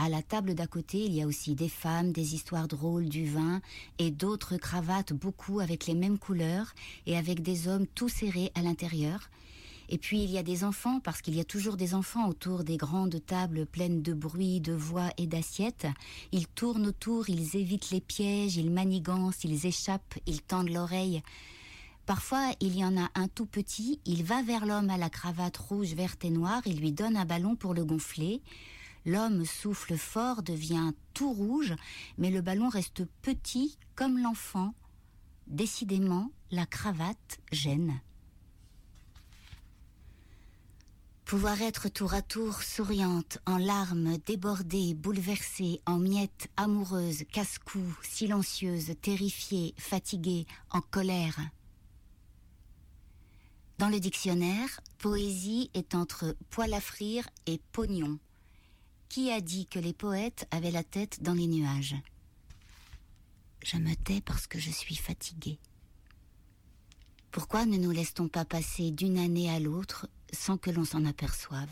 [0.00, 3.28] À la table d'à côté, il y a aussi des femmes, des histoires drôles, du
[3.28, 3.60] vin
[3.98, 6.72] et d'autres cravates, beaucoup avec les mêmes couleurs
[7.06, 9.28] et avec des hommes tout serrés à l'intérieur.
[9.88, 12.62] Et puis il y a des enfants, parce qu'il y a toujours des enfants autour
[12.62, 15.88] des grandes tables pleines de bruit, de voix et d'assiettes.
[16.30, 21.22] Ils tournent autour, ils évitent les pièges, ils manigancent, ils échappent, ils tendent l'oreille.
[22.06, 25.56] Parfois, il y en a un tout petit, il va vers l'homme à la cravate
[25.56, 28.42] rouge, verte et noire, il lui donne un ballon pour le gonfler.
[29.08, 31.74] L'homme souffle fort, devient tout rouge,
[32.18, 34.74] mais le ballon reste petit comme l'enfant.
[35.46, 38.02] Décidément, la cravate gêne.
[41.24, 48.92] Pouvoir être tour à tour souriante, en larmes, débordée, bouleversée, en miettes, amoureuse, casse-cou, silencieuse,
[49.00, 51.40] terrifiée, fatiguée, en colère.
[53.78, 58.18] Dans le dictionnaire, poésie est entre poil à frire et pognon.
[59.08, 61.96] Qui a dit que les poètes avaient la tête dans les nuages?
[63.64, 65.58] Je me tais parce que je suis fatiguée.
[67.30, 71.70] Pourquoi ne nous laisse-t-on pas passer d'une année à l'autre sans que l'on s'en aperçoive?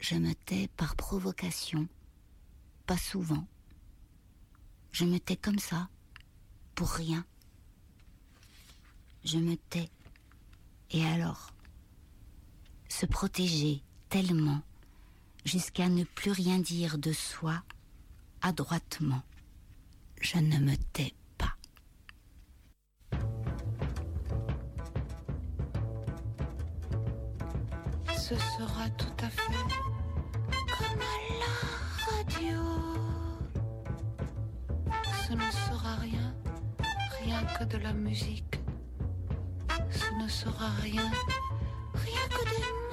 [0.00, 1.88] Je me tais par provocation,
[2.86, 3.46] pas souvent.
[4.90, 5.88] Je me tais comme ça,
[6.74, 7.24] pour rien.
[9.24, 9.90] Je me tais.
[10.90, 11.52] Et alors?
[12.88, 14.62] Se protéger tellement
[15.46, 17.62] jusqu'à ne plus rien dire de soi
[18.42, 19.22] adroitement.
[20.20, 21.14] Je ne me tais
[28.28, 29.52] ce sera tout à fait
[30.78, 31.54] comme à la
[32.10, 32.60] radio.
[35.28, 36.34] Ce ne sera rien,
[37.22, 38.58] rien que de la musique.
[39.92, 41.08] Ce ne sera rien,
[41.94, 42.85] rien que des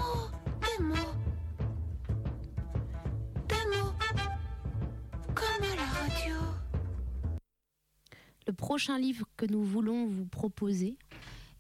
[8.74, 10.98] prochain livre que nous voulons vous proposer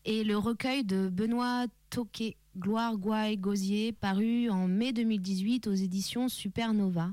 [0.04, 6.28] est le recueil de Benoît Toquet Gloire Gouaille Gosier, paru en mai 2018 aux éditions
[6.28, 7.12] Supernova.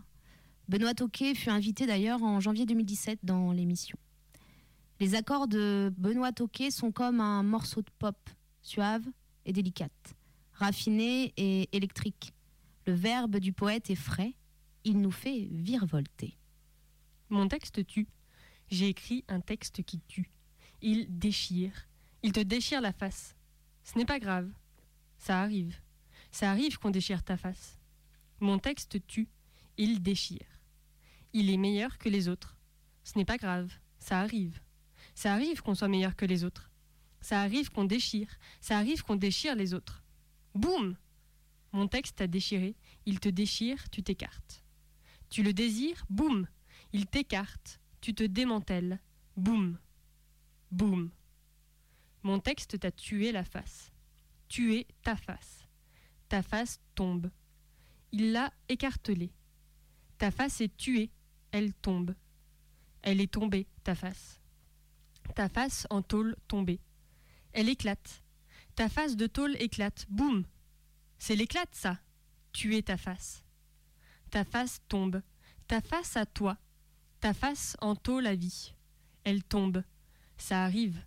[0.68, 3.98] Benoît Toquet fut invité d'ailleurs en janvier 2017 dans l'émission.
[5.00, 8.16] Les accords de Benoît Toquet sont comme un morceau de pop,
[8.62, 9.04] suave
[9.44, 10.14] et délicate,
[10.54, 12.32] raffiné et électrique.
[12.86, 14.32] Le verbe du poète est frais,
[14.84, 16.38] il nous fait virevolter.
[17.28, 18.08] Mon texte tue.
[18.70, 20.30] J'ai écrit un texte qui tue.
[20.80, 21.88] Il déchire.
[22.22, 23.34] Il te déchire la face.
[23.82, 24.48] Ce n'est pas grave.
[25.18, 25.80] Ça arrive.
[26.30, 27.78] Ça arrive qu'on déchire ta face.
[28.38, 29.28] Mon texte tue.
[29.76, 30.46] Il déchire.
[31.32, 32.56] Il est meilleur que les autres.
[33.02, 33.72] Ce n'est pas grave.
[33.98, 34.60] Ça arrive.
[35.14, 36.70] Ça arrive qu'on soit meilleur que les autres.
[37.20, 38.38] Ça arrive qu'on déchire.
[38.60, 40.04] Ça arrive qu'on déchire les autres.
[40.54, 40.96] Boum
[41.72, 42.76] Mon texte t'a déchiré.
[43.04, 44.62] Il te déchire, tu t'écartes.
[45.28, 46.46] Tu le désires, boum
[46.92, 47.79] Il t'écarte.
[48.00, 49.00] Tu te démantèles.
[49.36, 49.78] Boum
[50.70, 51.10] Boum
[52.22, 53.90] Mon texte t'a tué la face
[54.50, 55.64] tuer ta face.
[56.28, 57.30] Ta face tombe.
[58.12, 59.32] Il l'a écartelée.
[60.18, 61.10] Ta face est tuée,
[61.52, 62.14] elle tombe.
[63.02, 64.40] Elle est tombée, ta face.
[65.34, 66.80] Ta face en tôle tombée.
[67.52, 68.22] Elle éclate.
[68.74, 70.04] Ta face de tôle éclate.
[70.10, 70.44] Boum
[71.18, 71.98] C'est l'éclate, ça.
[72.52, 73.44] Tuer ta face.
[74.30, 75.22] Ta face tombe,
[75.68, 76.58] ta face à toi,
[77.20, 78.74] ta face en tôt la vie.
[79.24, 79.84] Elle tombe,
[80.38, 81.04] ça arrive,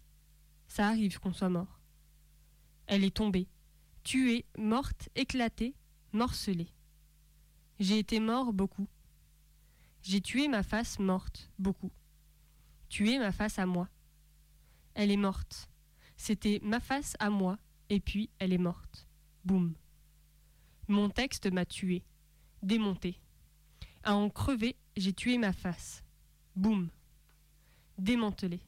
[0.68, 1.80] ça arrive qu'on soit mort.
[2.86, 3.47] Elle est tombée,
[4.03, 5.76] tuée, morte, éclatée,
[6.11, 6.72] morcelée.
[7.80, 8.88] J'ai été mort beaucoup.
[10.03, 11.91] J'ai tué ma face morte beaucoup.
[12.89, 13.89] Tué ma face à moi.
[14.93, 15.68] Elle est morte.
[16.16, 17.57] C'était ma face à moi,
[17.89, 19.07] et puis elle est morte.
[19.43, 19.74] Boum.
[20.88, 22.03] Mon texte m'a tué,
[22.61, 23.20] démonté.
[24.03, 26.02] À en crever, j'ai tué ma face.
[26.55, 26.89] Boum.
[27.97, 28.59] Démantelé.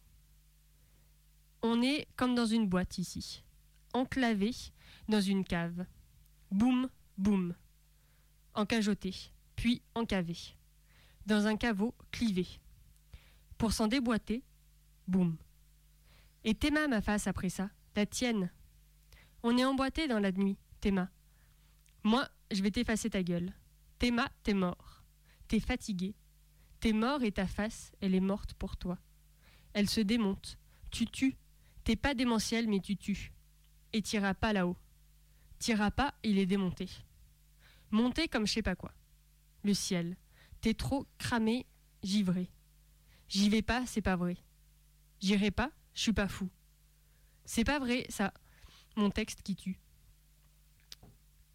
[1.62, 3.44] On est comme dans une boîte ici,
[3.94, 4.52] enclavé
[5.08, 5.86] dans une cave.
[6.52, 7.56] Boum, boum.
[8.54, 9.14] Encajoté,
[9.56, 10.38] puis encavé.
[11.26, 12.48] Dans un caveau clivé.
[13.58, 14.44] Pour s'en déboîter,
[15.08, 15.38] boum.
[16.44, 18.52] Et Théma ma face après ça, la tienne.
[19.44, 21.10] On est emboîté dans la nuit, Théma.
[22.04, 23.52] Moi, je vais t'effacer ta gueule.
[23.98, 25.04] Théma, t'es mort.
[25.48, 26.16] T'es fatigué.
[26.86, 29.00] T'es mort et ta face, elle est morte pour toi.
[29.74, 30.60] Elle se démonte.
[30.92, 31.36] Tu tues.
[31.84, 33.34] T'es pas démentiel, mais tu tues.
[33.92, 34.78] Et t'iras pas là-haut.
[35.58, 36.88] T'iras pas, il est démonté.
[37.90, 38.94] Monté comme je sais pas quoi.
[39.64, 40.16] Le ciel.
[40.62, 41.66] T'es trop cramé,
[42.04, 42.52] givré.
[43.30, 44.38] J'y vais pas, c'est pas vrai.
[45.20, 46.52] J'irai pas, je suis pas fou.
[47.46, 48.32] C'est pas vrai, ça.
[48.96, 49.80] Mon texte qui tue.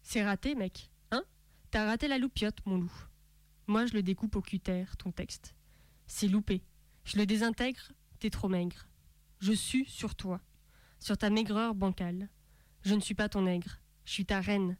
[0.03, 0.91] C'est raté, mec.
[1.11, 1.23] Hein?
[1.69, 2.91] T'as raté la loupiote, mon loup.
[3.71, 5.55] Moi, je le découpe au cutter, ton texte.
[6.05, 6.61] C'est loupé.
[7.05, 8.89] Je le désintègre, t'es trop maigre.
[9.39, 10.41] Je sue sur toi,
[10.99, 12.27] sur ta maigreur bancale.
[12.81, 14.75] Je ne suis pas ton nègre, je suis ta reine.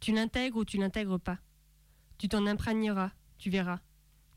[0.00, 1.38] Tu l'intègres ou tu l'intègres pas.
[2.18, 3.80] Tu t'en imprégneras, tu verras.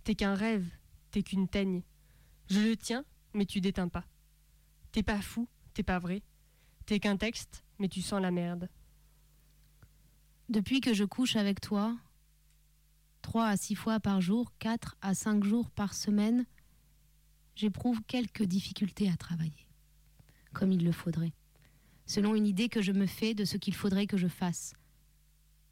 [0.06, 0.70] T'es qu'un rêve,
[1.12, 1.84] t'es qu'une teigne.
[2.50, 3.04] Je le tiens,
[3.34, 4.06] mais tu déteins pas.
[4.94, 6.24] T'es pas fou, t'es pas vrai.
[6.86, 8.70] T'es qu'un texte, mais tu sens la merde.
[10.48, 11.98] Depuis que je couche avec toi,
[13.24, 16.46] trois à six fois par jour, quatre à cinq jours par semaine,
[17.56, 19.68] j'éprouve quelques difficultés à travailler,
[20.54, 21.34] comme il le faudrait,
[22.06, 24.74] selon une idée que je me fais de ce qu'il faudrait que je fasse,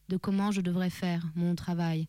[0.10, 2.08] de comment je devrais faire mon travail,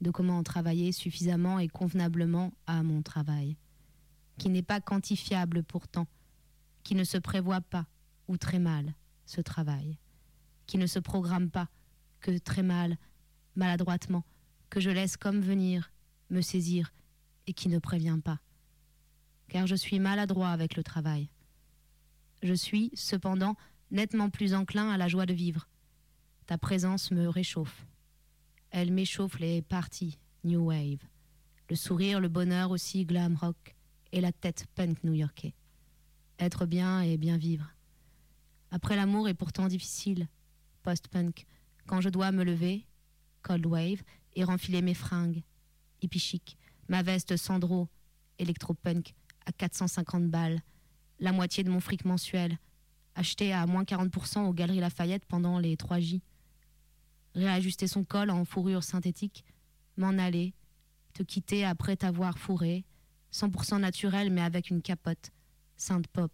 [0.00, 3.58] de comment travailler suffisamment et convenablement à mon travail,
[4.38, 6.06] qui n'est pas quantifiable pourtant,
[6.84, 7.86] qui ne se prévoit pas,
[8.28, 8.94] ou très mal,
[9.26, 9.98] ce travail,
[10.66, 11.68] qui ne se programme pas,
[12.20, 12.96] que très mal,
[13.56, 14.24] maladroitement,
[14.70, 15.92] que je laisse comme venir,
[16.30, 16.92] me saisir,
[17.46, 18.40] et qui ne prévient pas
[19.48, 21.30] car je suis maladroit avec le travail.
[22.42, 23.56] Je suis, cependant,
[23.90, 25.68] nettement plus enclin à la joie de vivre.
[26.46, 27.86] Ta présence me réchauffe.
[28.70, 31.02] Elle m'échauffe les parties New Wave,
[31.70, 33.74] le sourire, le bonheur aussi glam rock
[34.12, 35.54] et la tête punk new-yorkais.
[36.38, 37.72] Être bien et bien vivre.
[38.70, 40.28] Après l'amour est pourtant difficile,
[40.82, 41.46] post-punk,
[41.86, 42.86] quand je dois me lever,
[43.42, 44.02] cold wave,
[44.36, 45.42] et renfiler mes fringues,
[46.02, 46.56] hippie chic,
[46.88, 47.88] ma veste Sandro,
[48.38, 49.14] électro-punk,
[49.46, 50.60] à 450 balles,
[51.18, 52.58] la moitié de mon fric mensuel,
[53.14, 56.20] acheté à moins 40% aux Galeries Lafayette pendant les 3J.
[57.34, 59.44] Réajuster son col en fourrure synthétique,
[59.96, 60.54] m'en aller,
[61.14, 62.84] te quitter après t'avoir fourré,
[63.32, 65.30] 100% naturel mais avec une capote,
[65.76, 66.32] sainte pop,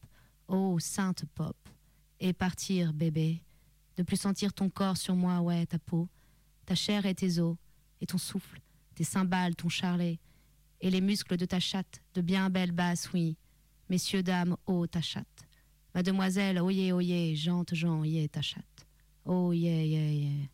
[0.49, 1.57] oh sainte pop,
[2.19, 3.43] et partir bébé,
[3.97, 6.09] de plus sentir ton corps sur moi, ouais, ta peau,
[6.67, 7.57] ta chair et tes os,
[8.03, 8.61] et ton souffle,
[8.95, 10.19] tes cymbales, ton charlet,
[10.81, 13.37] et les muscles de ta chatte, de bien belles basses, oui.
[13.89, 15.47] Messieurs, dames, oh ta chatte.
[15.95, 18.87] Mademoiselle, oyez, oyez, jante, Jean, yé ta chatte.
[19.25, 20.49] Oh yeah, yeah, yeah.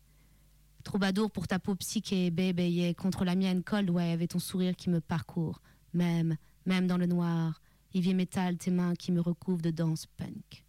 [0.83, 4.75] Troubadour pour ta peau psyché, bébé, yeah, contre la mienne, cold wave et ton sourire
[4.75, 5.59] qui me parcourt.
[5.93, 7.61] Même, même dans le noir,
[7.95, 10.63] Ivy métal, tes mains qui me recouvrent de danse punk.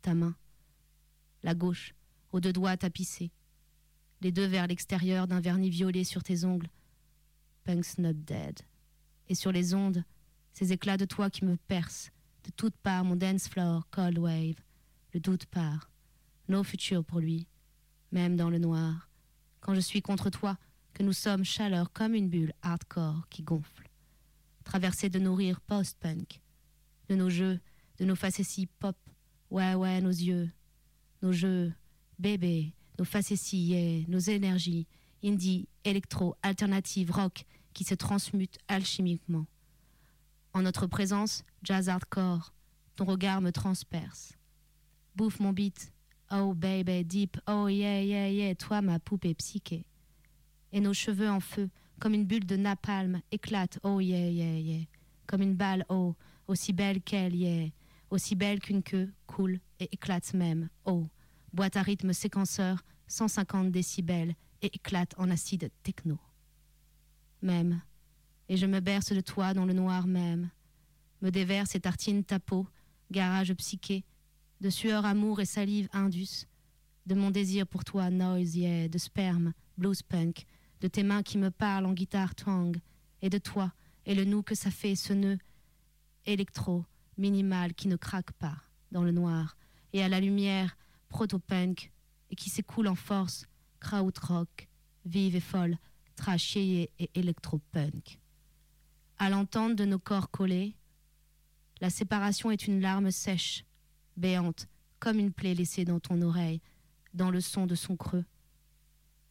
[0.00, 0.34] Ta main,
[1.42, 1.94] la gauche,
[2.32, 3.30] aux deux doigts tapissés.
[4.20, 6.70] Les deux vers l'extérieur d'un vernis violet sur tes ongles.
[7.64, 8.60] Punk's not dead.
[9.28, 10.04] Et sur les ondes,
[10.52, 12.10] ces éclats de toi qui me percent,
[12.44, 14.60] de toutes parts mon dance floor, cold wave,
[15.12, 15.90] le doute part,
[16.48, 17.46] no futur pour lui,
[18.12, 19.10] même dans le noir,
[19.60, 20.58] quand je suis contre toi,
[20.92, 23.88] que nous sommes chaleur comme une bulle hardcore qui gonfle,
[24.62, 26.40] traversée de nos rires post-punk,
[27.08, 27.58] de nos jeux,
[27.98, 28.96] de nos facéties pop,
[29.50, 30.50] ouais ouais nos yeux,
[31.22, 31.72] nos jeux,
[32.18, 34.86] bébé, nos facéties, nos énergies,
[35.22, 39.46] indie, électro, alternative, rock, qui se transmute alchimiquement.
[40.52, 42.52] En notre présence, jazz hardcore,
[42.96, 44.34] ton regard me transperce.
[45.16, 45.92] Bouffe mon beat,
[46.30, 49.84] oh baby deep, oh yeah yeah yeah, toi ma poupée psyché.
[50.72, 51.70] Et nos cheveux en feu,
[52.00, 54.84] comme une bulle de napalm, éclatent, oh yeah yeah yeah,
[55.26, 56.14] comme une balle, oh,
[56.46, 57.68] aussi belle qu'elle, yeah,
[58.10, 61.08] aussi belle qu'une queue, coule et éclate même, oh,
[61.54, 66.18] boîte à rythme séquenceur, 150 décibels et éclate en acide techno.
[67.42, 67.80] même,
[68.48, 70.50] et je me berce de toi dans le noir même,
[71.22, 72.66] me déverse et tartine ta peau,
[73.10, 74.04] garage psyché,
[74.60, 76.46] de sueur amour et salive indus,
[77.06, 80.46] de mon désir pour toi noise, yeah, de sperme, blues punk,
[80.80, 82.76] de tes mains qui me parlent en guitare twang,
[83.22, 83.72] et de toi,
[84.06, 85.38] et le nous que ça fait, ce nœud
[86.26, 86.84] électro,
[87.16, 88.56] minimal, qui ne craque pas
[88.90, 89.56] dans le noir,
[89.92, 90.76] et à la lumière,
[91.14, 91.92] proto-punk,
[92.30, 93.46] et qui s'écoule en force,
[93.78, 94.68] krautrock,
[95.04, 95.78] vive et folle,
[96.16, 98.18] trashée et électro-punk.
[99.18, 100.74] À l'entente de nos corps collés,
[101.80, 103.64] la séparation est une larme sèche,
[104.16, 104.66] béante,
[104.98, 106.60] comme une plaie laissée dans ton oreille,
[107.12, 108.24] dans le son de son creux.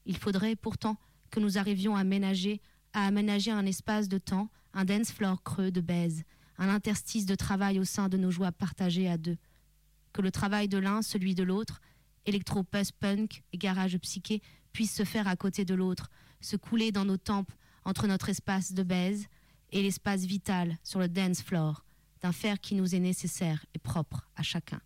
[0.06, 0.96] Il faudrait pourtant
[1.32, 2.62] que nous arrivions à ménager,
[2.94, 6.24] à aménager un espace de temps, un dance floor creux de baise,
[6.58, 9.38] un interstice de travail au sein de nos joies partagées à deux.
[10.14, 11.82] Que le travail de l'un, celui de l'autre,
[12.26, 14.42] électro punk et garage psyché,
[14.72, 16.10] puisse se faire à côté de l'autre,
[16.42, 17.52] se couler dans nos tempes
[17.86, 19.28] entre notre espace de baise
[19.72, 21.84] et l'espace vital sur le dance floor,
[22.22, 24.82] d'un fer qui nous est nécessaire et propre à chacun,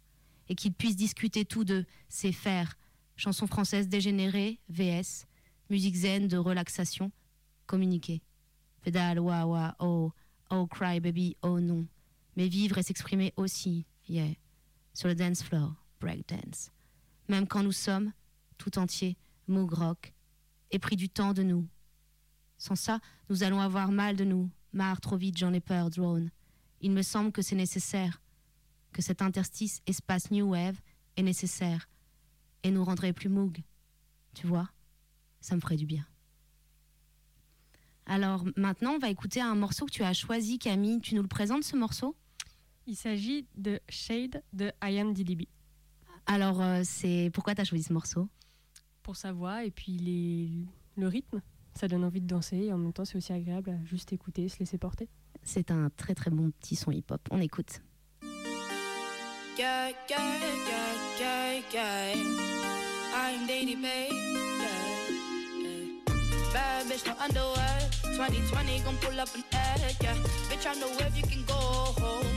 [0.49, 2.77] et qu'ils puissent discuter tous deux ces fers,
[3.15, 5.25] chansons françaises dégénérées, VS,
[5.69, 7.11] musique zen de relaxation,
[7.65, 8.21] communiquer.
[8.81, 10.11] Pédale, wa wa, oh,
[10.49, 11.85] oh cry baby, oh non.
[12.37, 14.33] Mais vivre et s'exprimer aussi, yeah,
[14.97, 16.71] sur le dance floor, break dance.
[17.27, 18.13] Même quand nous sommes,
[18.57, 19.15] tout entiers,
[19.47, 20.11] moog rock,
[20.71, 21.67] et pris du temps de nous.
[22.57, 26.31] Sans ça, nous allons avoir mal de nous, marre trop vite, j'en ai peur, drone.
[26.81, 28.23] Il me semble que c'est nécessaire,
[28.91, 30.81] que cet interstice espace New Wave
[31.15, 31.87] est nécessaire,
[32.63, 33.61] et nous rendrait plus moog.
[34.33, 34.67] Tu vois?
[35.41, 36.07] Ça me ferait du bien.
[38.07, 41.01] Alors maintenant, on va écouter un morceau que tu as choisi, Camille.
[41.01, 42.15] Tu nous le présentes, ce morceau?
[42.89, 45.49] Il s'agit de Shade de I Am DDB.
[46.25, 48.29] Alors, euh, c'est pourquoi tu as choisi ce morceau?
[49.03, 50.49] Pour sa voix et puis les...
[50.95, 51.41] le rythme.
[51.75, 54.47] Ça donne envie de danser et en même temps, c'est aussi agréable à juste écouter,
[54.47, 55.09] se laisser porter.
[55.43, 57.21] C'est un très très bon petit son hip-hop.
[57.29, 57.81] On écoute.
[59.57, 60.17] Yeah, yeah,
[61.19, 62.15] yeah, yeah, yeah.
[63.13, 64.07] I'm Daddy Bay.
[64.09, 64.67] Yeah,
[65.59, 66.53] yeah.
[66.53, 67.89] Bad bitch, no underwear.
[68.15, 69.95] 2020 gon' pull up an egg.
[70.01, 70.15] Yeah.
[70.49, 72.36] Bitch, I know if you can go home.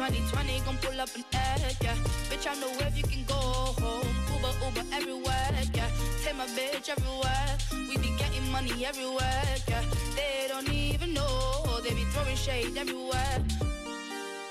[0.00, 1.94] 2020 gon' pull up an egg, yeah.
[2.30, 4.08] Bitch, I know if you can go home.
[4.32, 5.90] Uber, Uber everywhere, yeah.
[6.24, 7.52] Take my bitch everywhere.
[7.70, 9.84] We be getting money everywhere, yeah.
[10.16, 11.80] They don't even know.
[11.84, 13.44] They be throwing shade everywhere.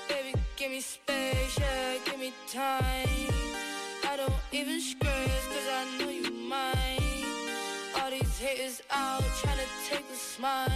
[0.08, 1.96] Baby, give me space, yeah.
[2.04, 3.08] Give me time.
[4.08, 7.26] I don't even scratch, cause I know you mine.
[7.98, 10.70] All these haters out trying to take a smile.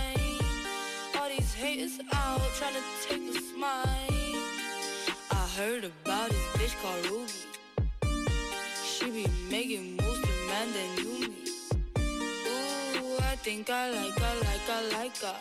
[1.21, 4.14] All these haters out trying to take a smile.
[5.57, 7.33] Heard about this bitch called Ruby.
[8.85, 11.47] She be making moves to man that knew me.
[12.99, 15.37] Ooh, I think I like her, like her, like her.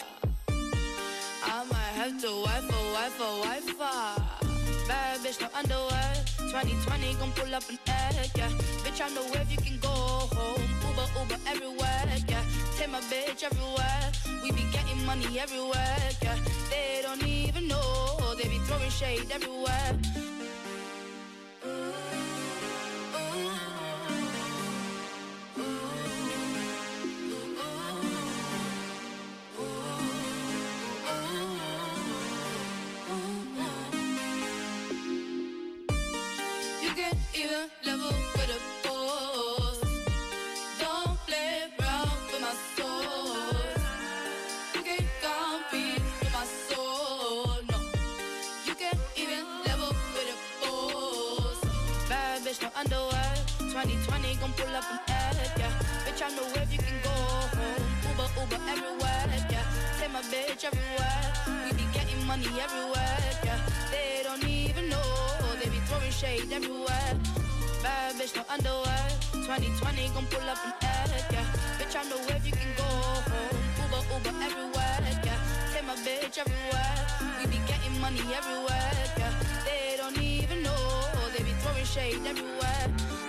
[1.45, 4.87] I might have to wife her, wife her, wife her.
[4.87, 6.13] Bad bitch, no underwear.
[6.37, 8.49] 2020 gon' pull up an egg, yeah.
[8.85, 10.61] Bitch, I know if you can go home.
[10.89, 12.43] Uber, Uber everywhere, yeah.
[12.77, 14.11] Take my bitch everywhere.
[14.43, 16.37] We be getting money everywhere, yeah.
[16.73, 18.33] They don't even know.
[18.35, 19.93] They be throwing shade everywhere.
[36.81, 38.22] You can even level
[56.23, 57.83] I know if you can go home.
[58.07, 59.65] Uber, Uber everywhere, yeah.
[59.99, 61.23] Take my bitch everywhere.
[61.67, 63.59] We be getting money everywhere, yeah.
[63.91, 65.03] They don't even know.
[65.59, 67.11] They be throwing shade everywhere.
[67.83, 69.03] Bad bitch, no underwear.
[69.33, 71.43] 2020 gon' pull up an egg, yeah.
[71.75, 73.59] Bitch, I know if you can go home.
[73.83, 75.39] Uber, Uber everywhere, yeah.
[75.75, 76.95] Take my bitch everywhere.
[77.39, 79.33] We be getting money everywhere, yeah.
[79.67, 81.03] They don't even know.
[81.35, 83.22] They be throwing shade everywhere.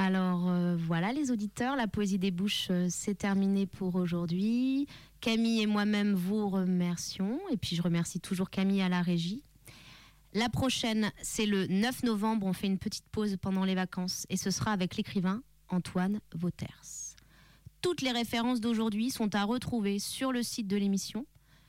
[0.00, 4.86] Alors euh, voilà les auditeurs, la poésie des bouches, euh, c'est terminé pour aujourd'hui.
[5.20, 9.42] Camille et moi-même vous remercions, et puis je remercie toujours Camille à la régie.
[10.34, 14.36] La prochaine, c'est le 9 novembre, on fait une petite pause pendant les vacances, et
[14.36, 17.16] ce sera avec l'écrivain Antoine Vauters.
[17.82, 21.26] Toutes les références d'aujourd'hui sont à retrouver sur le site de l'émission,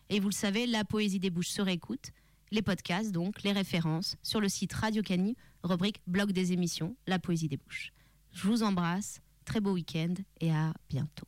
[0.09, 2.11] et vous le savez, la poésie des bouches se réécoute,
[2.51, 7.17] les podcasts donc, les références, sur le site Radio Canu, rubrique blog des émissions, la
[7.17, 7.91] poésie des bouches.
[8.32, 11.27] Je vous embrasse, très beau week-end et à bientôt.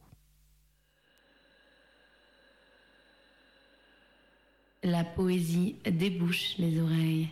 [4.83, 7.29] La poésie débouche les oreilles.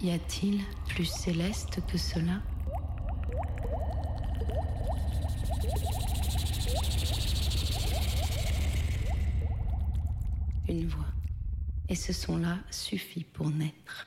[0.00, 2.40] Y a-t-il plus céleste que cela?
[10.68, 11.04] Une voix.
[11.88, 14.06] Et ce son-là suffit pour naître.